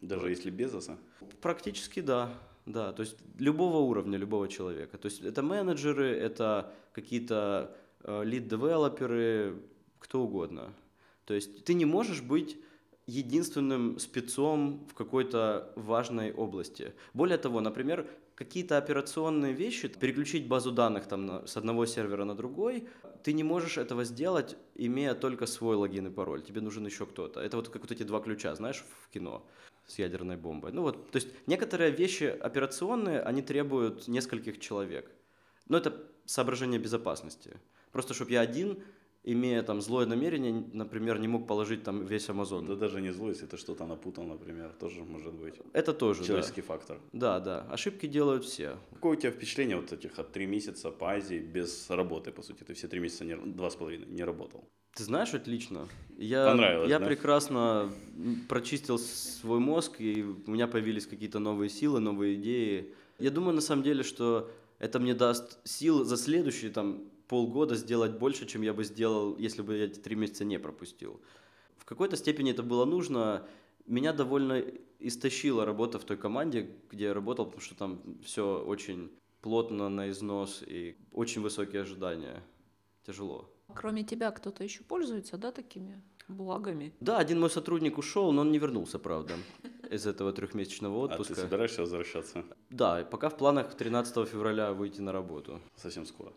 Даже 0.00 0.22
вот. 0.22 0.28
если 0.28 0.50
без 0.50 0.74
оса? 0.74 0.98
Практически 1.40 2.00
да. 2.00 2.32
Да, 2.66 2.92
то 2.92 3.02
есть 3.02 3.16
любого 3.38 3.78
уровня, 3.78 4.18
любого 4.18 4.46
человека. 4.48 4.98
То 4.98 5.06
есть 5.06 5.22
это 5.22 5.42
менеджеры, 5.42 6.08
это 6.08 6.72
какие-то 6.92 7.76
э, 8.02 8.22
лид-девелоперы, 8.24 9.56
кто 9.98 10.22
угодно. 10.22 10.72
То 11.24 11.34
есть 11.34 11.64
ты 11.64 11.74
не 11.74 11.84
можешь 11.84 12.22
быть 12.22 12.58
единственным 13.06 13.98
спецом 13.98 14.86
в 14.88 14.94
какой-то 14.94 15.72
важной 15.74 16.32
области. 16.32 16.92
Более 17.12 17.38
того, 17.38 17.60
например, 17.60 18.08
какие-то 18.40 18.78
операционные 18.78 19.52
вещи, 19.52 19.86
переключить 19.88 20.48
базу 20.48 20.72
данных 20.72 21.06
там 21.06 21.26
на, 21.26 21.46
с 21.46 21.58
одного 21.58 21.84
сервера 21.84 22.24
на 22.24 22.34
другой, 22.34 22.88
ты 23.22 23.34
не 23.34 23.44
можешь 23.44 23.76
этого 23.76 24.02
сделать, 24.04 24.56
имея 24.76 25.14
только 25.14 25.44
свой 25.44 25.76
логин 25.76 26.06
и 26.06 26.10
пароль. 26.10 26.40
Тебе 26.40 26.62
нужен 26.62 26.86
еще 26.86 27.04
кто-то. 27.04 27.40
Это 27.40 27.58
вот 27.58 27.68
как 27.68 27.82
вот 27.82 27.92
эти 27.92 28.02
два 28.02 28.20
ключа, 28.20 28.54
знаешь, 28.54 28.82
в 29.02 29.10
кино 29.10 29.46
с 29.86 29.98
ядерной 29.98 30.38
бомбой. 30.38 30.72
Ну 30.72 30.80
вот, 30.80 31.10
то 31.10 31.16
есть 31.16 31.28
некоторые 31.46 31.90
вещи 31.90 32.24
операционные, 32.24 33.20
они 33.20 33.42
требуют 33.42 34.08
нескольких 34.08 34.58
человек. 34.58 35.10
Но 35.68 35.76
это 35.76 36.02
соображение 36.24 36.80
безопасности. 36.80 37.60
Просто 37.92 38.14
чтобы 38.14 38.30
я 38.30 38.40
один 38.40 38.82
имея 39.24 39.62
там 39.62 39.80
злое 39.80 40.06
намерение, 40.06 40.64
например, 40.72 41.18
не 41.18 41.28
мог 41.28 41.46
положить 41.46 41.82
там 41.82 42.06
весь 42.06 42.28
Амазон. 42.28 42.66
Да 42.66 42.74
даже 42.74 43.00
не 43.00 43.10
злость, 43.12 43.42
это 43.42 43.56
что-то 43.56 43.86
напутал, 43.86 44.24
например, 44.24 44.72
тоже 44.78 45.04
может 45.04 45.34
быть. 45.34 45.54
Это 45.72 45.92
тоже, 45.92 46.24
Человеческий 46.24 46.62
да. 46.62 46.66
фактор. 46.66 46.98
Да, 47.12 47.40
да, 47.40 47.66
ошибки 47.70 48.06
делают 48.06 48.44
все. 48.44 48.76
Какое 48.94 49.16
у 49.16 49.20
тебя 49.20 49.30
впечатление 49.30 49.76
вот 49.76 49.92
этих 49.92 50.18
от 50.18 50.32
три 50.32 50.46
месяца 50.46 50.90
по 50.90 51.12
Азии 51.12 51.38
без 51.38 51.90
работы, 51.90 52.32
по 52.32 52.42
сути? 52.42 52.64
Ты 52.64 52.74
все 52.74 52.88
три 52.88 53.00
месяца, 53.00 53.24
не, 53.24 53.36
два 53.36 53.70
с 53.70 53.76
половиной, 53.76 54.06
не 54.06 54.24
работал. 54.24 54.64
Ты 54.94 55.04
знаешь, 55.04 55.34
отлично. 55.34 55.88
Я, 56.18 56.46
Понравилось, 56.46 56.90
я 56.90 56.98
да? 56.98 57.06
прекрасно 57.06 57.92
прочистил 58.48 58.98
свой 58.98 59.60
мозг, 59.60 60.00
и 60.00 60.22
у 60.22 60.50
меня 60.50 60.66
появились 60.66 61.06
какие-то 61.06 61.38
новые 61.38 61.68
силы, 61.68 62.00
новые 62.00 62.34
идеи. 62.34 62.92
Я 63.18 63.30
думаю, 63.30 63.54
на 63.54 63.60
самом 63.60 63.84
деле, 63.84 64.02
что 64.02 64.50
это 64.78 64.98
мне 64.98 65.14
даст 65.14 65.58
сил 65.64 66.04
за 66.04 66.16
следующие 66.16 66.70
там 66.70 67.04
полгода 67.30 67.76
сделать 67.76 68.18
больше, 68.18 68.44
чем 68.44 68.62
я 68.62 68.74
бы 68.74 68.82
сделал, 68.82 69.36
если 69.38 69.62
бы 69.62 69.76
я 69.76 69.84
эти 69.84 70.00
три 70.00 70.16
месяца 70.16 70.44
не 70.44 70.58
пропустил. 70.58 71.20
В 71.78 71.84
какой-то 71.84 72.16
степени 72.16 72.50
это 72.50 72.64
было 72.64 72.84
нужно. 72.84 73.46
Меня 73.86 74.12
довольно 74.12 74.60
истощила 74.98 75.64
работа 75.64 76.00
в 76.00 76.04
той 76.04 76.16
команде, 76.16 76.68
где 76.90 77.04
я 77.04 77.14
работал, 77.14 77.44
потому 77.44 77.62
что 77.62 77.76
там 77.76 78.02
все 78.24 78.60
очень 78.66 79.12
плотно 79.42 79.88
на 79.88 80.10
износ 80.10 80.64
и 80.66 80.96
очень 81.12 81.40
высокие 81.40 81.82
ожидания. 81.82 82.42
Тяжело. 83.06 83.48
Кроме 83.76 84.02
тебя 84.02 84.32
кто-то 84.32 84.64
еще 84.64 84.82
пользуется, 84.82 85.38
да, 85.38 85.52
такими 85.52 86.02
благами? 86.26 86.92
Да, 86.98 87.18
один 87.18 87.38
мой 87.38 87.50
сотрудник 87.50 87.98
ушел, 87.98 88.32
но 88.32 88.40
он 88.40 88.50
не 88.50 88.58
вернулся, 88.58 88.98
правда, 88.98 89.34
из 89.88 90.04
этого 90.04 90.32
трехмесячного 90.32 90.98
отпуска. 90.98 91.32
А 91.32 91.36
ты 91.36 91.42
собираешься 91.42 91.82
возвращаться? 91.82 92.44
Да, 92.70 93.04
пока 93.04 93.28
в 93.28 93.36
планах 93.36 93.74
13 93.74 94.28
февраля 94.28 94.72
выйти 94.72 95.00
на 95.00 95.12
работу. 95.12 95.60
Совсем 95.76 96.06
скоро. 96.06 96.32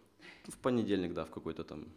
В 0.48 0.58
понедельник, 0.58 1.14
да, 1.14 1.26
в 1.26 1.32
какой-то 1.32 1.64
там 1.64 1.88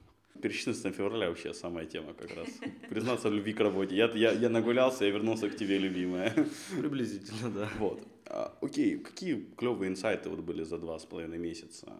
Перечисленность 0.40 0.96
февраля 0.96 1.28
вообще 1.28 1.54
самая 1.54 1.86
тема 1.86 2.12
как 2.14 2.34
раз. 2.36 2.48
Признаться 2.90 3.28
в 3.28 3.32
любви 3.32 3.52
к 3.52 3.60
работе. 3.60 3.96
Я, 3.96 4.10
я, 4.12 4.32
я 4.32 4.48
нагулялся, 4.48 5.04
я 5.04 5.10
вернулся 5.10 5.48
к 5.48 5.56
тебе, 5.56 5.78
любимая. 5.78 6.34
Приблизительно, 6.78 7.50
да. 7.50 7.68
Вот. 7.78 8.02
А, 8.26 8.56
окей, 8.60 8.98
какие 8.98 9.46
клевые 9.56 9.90
инсайты 9.90 10.28
вот 10.28 10.40
были 10.40 10.62
за 10.62 10.78
два 10.78 10.98
с 10.98 11.04
половиной 11.04 11.38
месяца? 11.38 11.92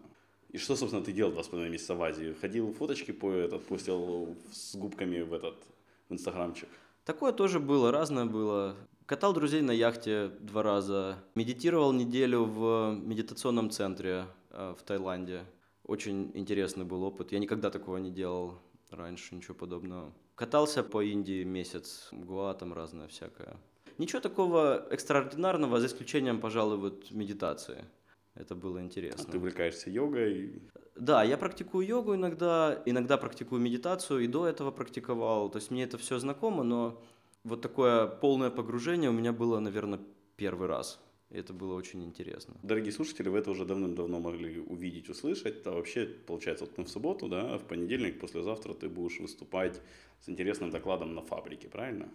И 0.49 0.57
что, 0.57 0.75
собственно, 0.75 1.03
ты 1.03 1.11
делал 1.11 1.31
два 1.31 1.43
с 1.43 1.47
половиной 1.47 1.71
месяца 1.71 1.95
в 1.95 2.01
Азии? 2.01 2.35
Ходил 2.39 2.73
фоточки 2.73 3.11
по 3.11 3.31
этот, 3.31 3.65
постил 3.65 4.35
с 4.51 4.75
губками 4.75 5.21
в 5.21 5.33
этот, 5.33 5.55
в 6.09 6.13
инстаграмчик? 6.13 6.69
Такое 7.05 7.31
тоже 7.31 7.59
было, 7.59 7.91
разное 7.91 8.25
было. 8.25 8.75
Катал 9.05 9.33
друзей 9.33 9.61
на 9.61 9.71
яхте 9.71 10.31
два 10.39 10.63
раза. 10.63 11.17
Медитировал 11.35 11.93
неделю 11.93 12.43
в 12.43 12.97
медитационном 13.01 13.69
центре 13.69 14.25
э, 14.51 14.75
в 14.77 14.83
Таиланде. 14.83 15.45
Очень 15.87 16.31
интересный 16.33 16.83
был 16.83 17.03
опыт. 17.03 17.31
Я 17.31 17.39
никогда 17.39 17.69
такого 17.69 17.97
не 17.97 18.11
делал 18.11 18.59
раньше, 18.91 19.35
ничего 19.35 19.55
подобного. 19.55 20.13
Катался 20.35 20.83
по 20.83 21.01
Индии 21.01 21.43
месяц, 21.43 22.09
Гуа 22.11 22.53
там 22.53 22.73
разное 22.73 23.07
всякое. 23.07 23.57
Ничего 23.97 24.21
такого 24.21 24.85
экстраординарного, 24.91 25.79
за 25.79 25.87
исключением, 25.87 26.39
пожалуй, 26.39 26.77
вот 26.77 27.11
медитации. 27.11 27.85
Это 28.35 28.53
было 28.53 28.81
интересно. 28.81 29.25
А 29.27 29.31
ты 29.31 29.37
увлекаешься 29.37 29.89
йогой? 29.89 30.61
Да, 30.95 31.23
я 31.23 31.37
практикую 31.37 31.87
йогу 31.87 32.15
иногда, 32.15 32.81
иногда 32.85 33.17
практикую 33.17 33.61
медитацию, 33.61 34.19
и 34.19 34.27
до 34.27 34.45
этого 34.45 34.71
практиковал. 34.71 35.49
То 35.49 35.57
есть 35.57 35.71
мне 35.71 35.83
это 35.83 35.97
все 35.97 36.19
знакомо, 36.19 36.63
но 36.63 37.01
вот 37.43 37.61
такое 37.61 38.07
полное 38.07 38.51
погружение 38.51 39.09
у 39.09 39.13
меня 39.13 39.31
было, 39.31 39.59
наверное, 39.59 39.99
первый 40.35 40.67
раз. 40.67 40.99
Это 41.29 41.53
было 41.53 41.73
очень 41.75 42.03
интересно. 42.05 42.55
Дорогие 42.63 42.93
слушатели, 42.93 43.27
вы 43.27 43.39
это 43.39 43.51
уже 43.51 43.65
давным-давно 43.65 44.19
могли 44.19 44.59
увидеть, 44.59 45.09
услышать. 45.09 45.65
А 45.67 45.71
вообще, 45.71 46.05
получается, 46.05 46.65
вот 46.65 46.77
мы 46.77 46.85
в 46.85 46.89
субботу, 46.89 47.27
да, 47.27 47.53
а 47.53 47.57
в 47.57 47.63
понедельник, 47.63 48.19
послезавтра 48.19 48.73
ты 48.73 48.87
будешь 48.87 49.19
выступать 49.19 49.81
с 50.21 50.29
интересным 50.29 50.71
докладом 50.71 51.13
на 51.13 51.21
фабрике, 51.21 51.67
правильно? 51.67 52.07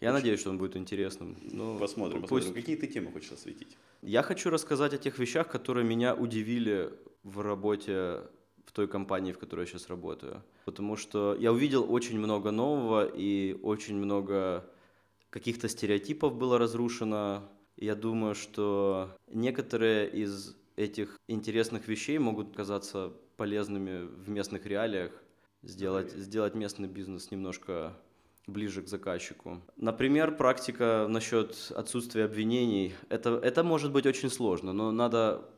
Я 0.00 0.08
очень... 0.08 0.18
надеюсь, 0.18 0.40
что 0.40 0.50
он 0.50 0.58
будет 0.58 0.76
интересным. 0.76 1.36
Но 1.52 1.78
посмотрим, 1.78 2.22
пусть... 2.22 2.30
посмотрим. 2.30 2.54
Какие 2.54 2.76
ты 2.76 2.86
темы 2.88 3.12
хочешь 3.12 3.32
осветить? 3.32 3.76
Я 4.02 4.22
хочу 4.22 4.50
рассказать 4.50 4.92
о 4.92 4.98
тех 4.98 5.18
вещах, 5.18 5.48
которые 5.48 5.86
меня 5.86 6.14
удивили 6.14 6.90
в 7.22 7.40
работе 7.40 8.22
в 8.64 8.72
той 8.72 8.88
компании, 8.88 9.32
в 9.32 9.38
которой 9.38 9.60
я 9.60 9.66
сейчас 9.66 9.88
работаю. 9.88 10.42
Потому 10.64 10.96
что 10.96 11.36
я 11.38 11.52
увидел 11.52 11.90
очень 11.92 12.18
много 12.18 12.50
нового 12.50 13.06
и 13.06 13.58
очень 13.62 13.96
много 13.96 14.68
каких-то 15.30 15.68
стереотипов 15.68 16.36
было 16.36 16.58
разрушено, 16.58 17.48
я 17.80 17.94
думаю, 17.94 18.34
что 18.34 19.16
некоторые 19.28 20.10
из 20.10 20.56
этих 20.76 21.18
интересных 21.28 21.88
вещей 21.88 22.18
могут 22.18 22.54
казаться 22.54 23.12
полезными 23.36 24.06
в 24.06 24.28
местных 24.28 24.66
реалиях, 24.66 25.12
сделать, 25.62 26.12
сделать 26.12 26.54
местный 26.54 26.88
бизнес 26.88 27.30
немножко 27.30 27.96
ближе 28.46 28.82
к 28.82 28.88
заказчику. 28.88 29.60
Например, 29.76 30.36
практика 30.36 31.06
насчет 31.08 31.72
отсутствия 31.74 32.24
обвинений. 32.24 32.94
Это, 33.08 33.36
это 33.36 33.62
может 33.62 33.92
быть 33.92 34.06
очень 34.06 34.30
сложно, 34.30 34.72
но 34.72 34.90
надо 34.90 35.48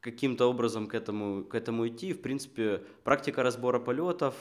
каким-то 0.00 0.46
образом 0.46 0.86
к 0.86 0.94
этому, 0.94 1.44
к 1.44 1.54
этому 1.54 1.86
идти. 1.88 2.12
В 2.12 2.22
принципе, 2.22 2.82
практика 3.04 3.42
разбора 3.42 3.78
полетов, 3.78 4.34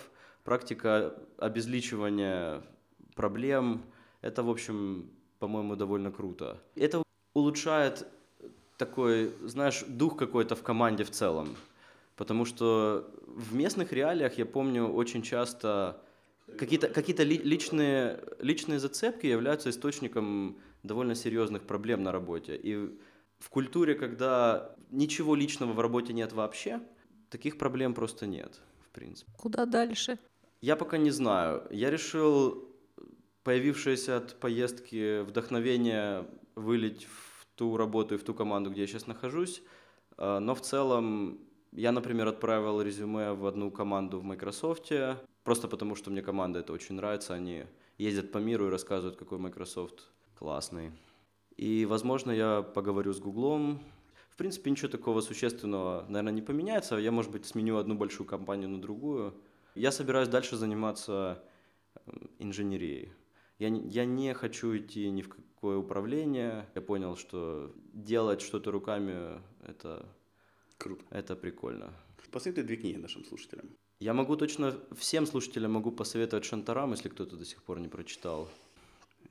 практика 0.43 1.15
обезличивания 1.37 2.63
проблем, 3.15 3.83
это, 4.21 4.43
в 4.43 4.49
общем, 4.49 5.11
по-моему, 5.39 5.75
довольно 5.75 6.11
круто. 6.11 6.61
Это 6.75 7.03
улучшает 7.37 8.07
такой, 8.77 9.31
знаешь, 9.43 9.83
дух 9.87 10.17
какой-то 10.17 10.55
в 10.55 10.63
команде 10.63 11.03
в 11.03 11.11
целом. 11.11 11.55
Потому 12.15 12.45
что 12.45 13.11
в 13.27 13.53
местных 13.53 13.93
реалиях, 13.93 14.39
я 14.39 14.45
помню, 14.45 14.87
очень 14.87 15.21
часто 15.21 16.01
какие-то 16.57 16.87
какие 16.87 17.15
личные, 17.23 18.19
личные 18.39 18.79
зацепки 18.79 19.27
являются 19.27 19.69
источником 19.69 20.57
довольно 20.81 21.13
серьезных 21.13 21.61
проблем 21.61 22.01
на 22.01 22.11
работе. 22.11 22.55
И 22.55 22.75
в 23.37 23.49
культуре, 23.49 23.93
когда 23.93 24.75
ничего 24.89 25.35
личного 25.35 25.73
в 25.73 25.79
работе 25.79 26.13
нет 26.13 26.33
вообще, 26.33 26.81
таких 27.29 27.59
проблем 27.59 27.93
просто 27.93 28.25
нет, 28.25 28.61
в 28.81 28.89
принципе. 28.89 29.31
Куда 29.37 29.65
дальше? 29.65 30.17
Я 30.61 30.75
пока 30.75 30.97
не 30.97 31.11
знаю. 31.11 31.67
Я 31.69 31.91
решил 31.91 32.67
появившееся 33.43 34.17
от 34.17 34.39
поездки 34.39 35.21
вдохновение 35.21 36.25
вылить 36.55 37.05
в 37.05 37.26
ту 37.57 37.75
работу 37.75 38.15
и 38.15 38.17
в 38.17 38.23
ту 38.23 38.33
команду, 38.33 38.69
где 38.69 38.81
я 38.81 38.87
сейчас 38.87 39.07
нахожусь. 39.07 39.61
А, 40.17 40.39
но 40.39 40.55
в 40.55 40.61
целом 40.61 41.39
я, 41.71 41.91
например, 41.91 42.27
отправил 42.27 42.81
резюме 42.81 43.33
в 43.33 43.45
одну 43.45 43.71
команду 43.71 44.19
в 44.19 44.23
Microsoft, 44.23 44.91
просто 45.43 45.67
потому 45.67 45.95
что 45.95 46.09
мне 46.09 46.21
команда 46.21 46.59
это 46.59 46.71
очень 46.71 46.95
нравится. 46.95 47.33
Они 47.33 47.65
ездят 47.97 48.31
по 48.31 48.37
миру 48.37 48.67
и 48.67 48.71
рассказывают, 48.71 49.17
какой 49.17 49.39
Microsoft 49.39 50.09
классный. 50.37 50.91
И, 51.57 51.85
возможно, 51.85 52.31
я 52.31 52.61
поговорю 52.61 53.13
с 53.13 53.19
Гуглом. 53.19 53.81
В 54.29 54.37
принципе, 54.37 54.69
ничего 54.69 54.89
такого 54.89 55.21
существенного, 55.21 56.05
наверное, 56.07 56.33
не 56.33 56.43
поменяется. 56.43 56.95
Я, 56.97 57.11
может 57.11 57.31
быть, 57.31 57.45
сменю 57.45 57.77
одну 57.77 57.95
большую 57.95 58.27
компанию 58.27 58.69
на 58.69 58.79
другую. 58.79 59.33
Я 59.73 59.91
собираюсь 59.91 60.27
дальше 60.27 60.55
заниматься 60.55 61.43
инженерией. 62.37 63.13
Я, 63.57 63.69
я 63.69 64.05
не 64.05 64.33
хочу 64.35 64.77
идти 64.77 65.09
ни 65.09 65.23
в 65.23 65.29
какое 65.57 65.77
управление. 65.77 66.65
Я 66.75 66.81
понял, 66.81 67.17
что 67.17 67.71
делать 67.93 68.41
что-то 68.41 68.71
руками– 68.71 69.41
это 69.67 70.05
Круто. 70.77 71.03
Это 71.09 71.35
прикольно. 71.35 71.91
Посоветуй 72.31 72.63
две 72.63 72.75
книги 72.75 72.97
нашим 72.97 73.25
слушателям. 73.25 73.65
Я 73.99 74.13
могу 74.13 74.35
точно 74.35 74.75
всем 74.95 75.25
слушателям 75.25 75.71
могу 75.71 75.91
посоветовать 75.91 76.45
Шантарам, 76.45 76.91
если 76.91 77.09
кто-то 77.09 77.35
до 77.35 77.45
сих 77.45 77.63
пор 77.63 77.79
не 77.79 77.87
прочитал. 77.87 78.47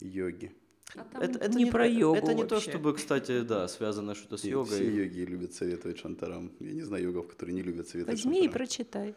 Йоги. 0.01 0.53
А 0.97 1.07
Это, 1.21 1.39
это 1.39 1.57
не, 1.57 1.71
про 1.71 1.87
йогу 1.87 2.17
Это 2.17 2.35
не 2.35 2.45
то, 2.45 2.57
вообще. 2.57 2.71
чтобы, 2.71 2.95
кстати, 2.95 3.43
да, 3.43 3.69
связано 3.69 4.15
что-то 4.15 4.37
с 4.37 4.45
Нет, 4.45 4.53
йогой. 4.53 4.79
Все 4.79 4.91
йоги 5.05 5.21
любят 5.21 5.53
советовать 5.55 5.99
шантарам. 5.99 6.51
Я 6.59 6.73
не 6.73 6.83
знаю 6.83 7.05
йогов, 7.05 7.29
которые 7.29 7.55
не 7.55 7.63
любят 7.63 7.89
советовать 7.89 8.19
Возьми 8.19 8.39
и 8.39 8.43
шантарам. 8.43 8.53
прочитай. 8.53 9.15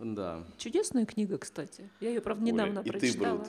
Да. 0.00 0.44
Чудесная 0.58 1.06
книга, 1.06 1.38
кстати. 1.38 1.90
Я 2.00 2.10
ее, 2.10 2.20
правда, 2.20 2.42
Оля, 2.44 2.52
недавно 2.52 2.80
и 2.80 2.82
ты, 2.84 2.90
прочитала. 2.90 3.36
Брут. 3.38 3.48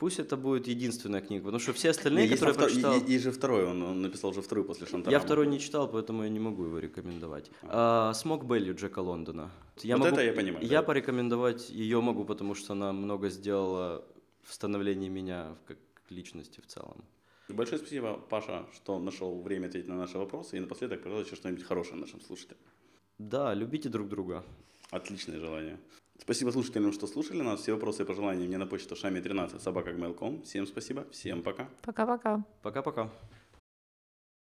Пусть 0.00 0.18
это 0.18 0.38
будет 0.38 0.66
единственная 0.66 1.20
книга, 1.20 1.44
потому 1.44 1.60
что 1.60 1.72
все 1.74 1.90
остальные, 1.90 2.26
есть, 2.26 2.40
которые 2.40 2.56
я 2.56 2.64
прочитал... 2.66 2.94
и- 2.96 3.04
и- 3.04 3.12
есть 3.12 3.24
же 3.24 3.30
второй, 3.32 3.66
он, 3.66 3.82
он 3.82 4.00
написал 4.00 4.30
уже 4.30 4.40
второй 4.40 4.64
после 4.64 4.86
шантарама. 4.86 5.12
Я 5.12 5.20
второй 5.20 5.46
не 5.46 5.58
читал, 5.60 5.88
поэтому 5.90 6.22
я 6.22 6.30
не 6.30 6.40
могу 6.40 6.64
его 6.64 6.78
рекомендовать. 6.78 7.50
А, 7.64 8.14
Смок 8.14 8.44
Белли 8.46 8.72
Джека 8.72 9.00
Лондона. 9.00 9.50
Я 9.82 9.98
Вот 9.98 10.04
могу, 10.06 10.16
это 10.16 10.24
я 10.24 10.32
понимаю, 10.32 10.64
Я 10.66 10.80
да. 10.80 10.82
порекомендовать 10.86 11.68
ее 11.68 12.00
могу, 12.00 12.24
потому 12.24 12.54
что 12.54 12.72
она 12.72 12.92
много 12.94 13.28
сделала 13.28 14.02
в 14.42 14.54
становлении 14.54 15.10
меня 15.10 15.54
как 15.66 15.76
личности 16.08 16.60
в 16.62 16.66
целом. 16.66 17.04
Большое 17.50 17.78
спасибо, 17.78 18.14
Паша, 18.30 18.64
что 18.74 18.98
нашел 18.98 19.42
время 19.42 19.66
ответить 19.66 19.88
на 19.88 19.96
наши 19.96 20.16
вопросы. 20.16 20.56
И 20.56 20.60
напоследок, 20.60 21.02
пожалуйста, 21.02 21.36
что-нибудь 21.36 21.64
хорошее 21.64 21.96
нашим 22.00 22.22
слушателям. 22.22 22.58
Да, 23.18 23.52
любите 23.52 23.90
друг 23.90 24.08
друга. 24.08 24.44
Отличное 24.90 25.38
желание. 25.38 25.78
Спасибо 26.20 26.50
слушателям, 26.50 26.92
что 26.92 27.06
слушали 27.06 27.40
нас. 27.40 27.60
Все 27.60 27.72
вопросы 27.72 28.02
и 28.02 28.06
пожелания 28.06 28.46
мне 28.46 28.58
на 28.58 28.66
почту 28.66 28.94
шами13 28.94 29.60
собака 29.60 29.92
Всем 30.44 30.66
спасибо, 30.66 31.06
всем 31.10 31.42
пока. 31.42 31.68
Пока-пока. 31.82 32.44
Пока-пока. 32.62 33.10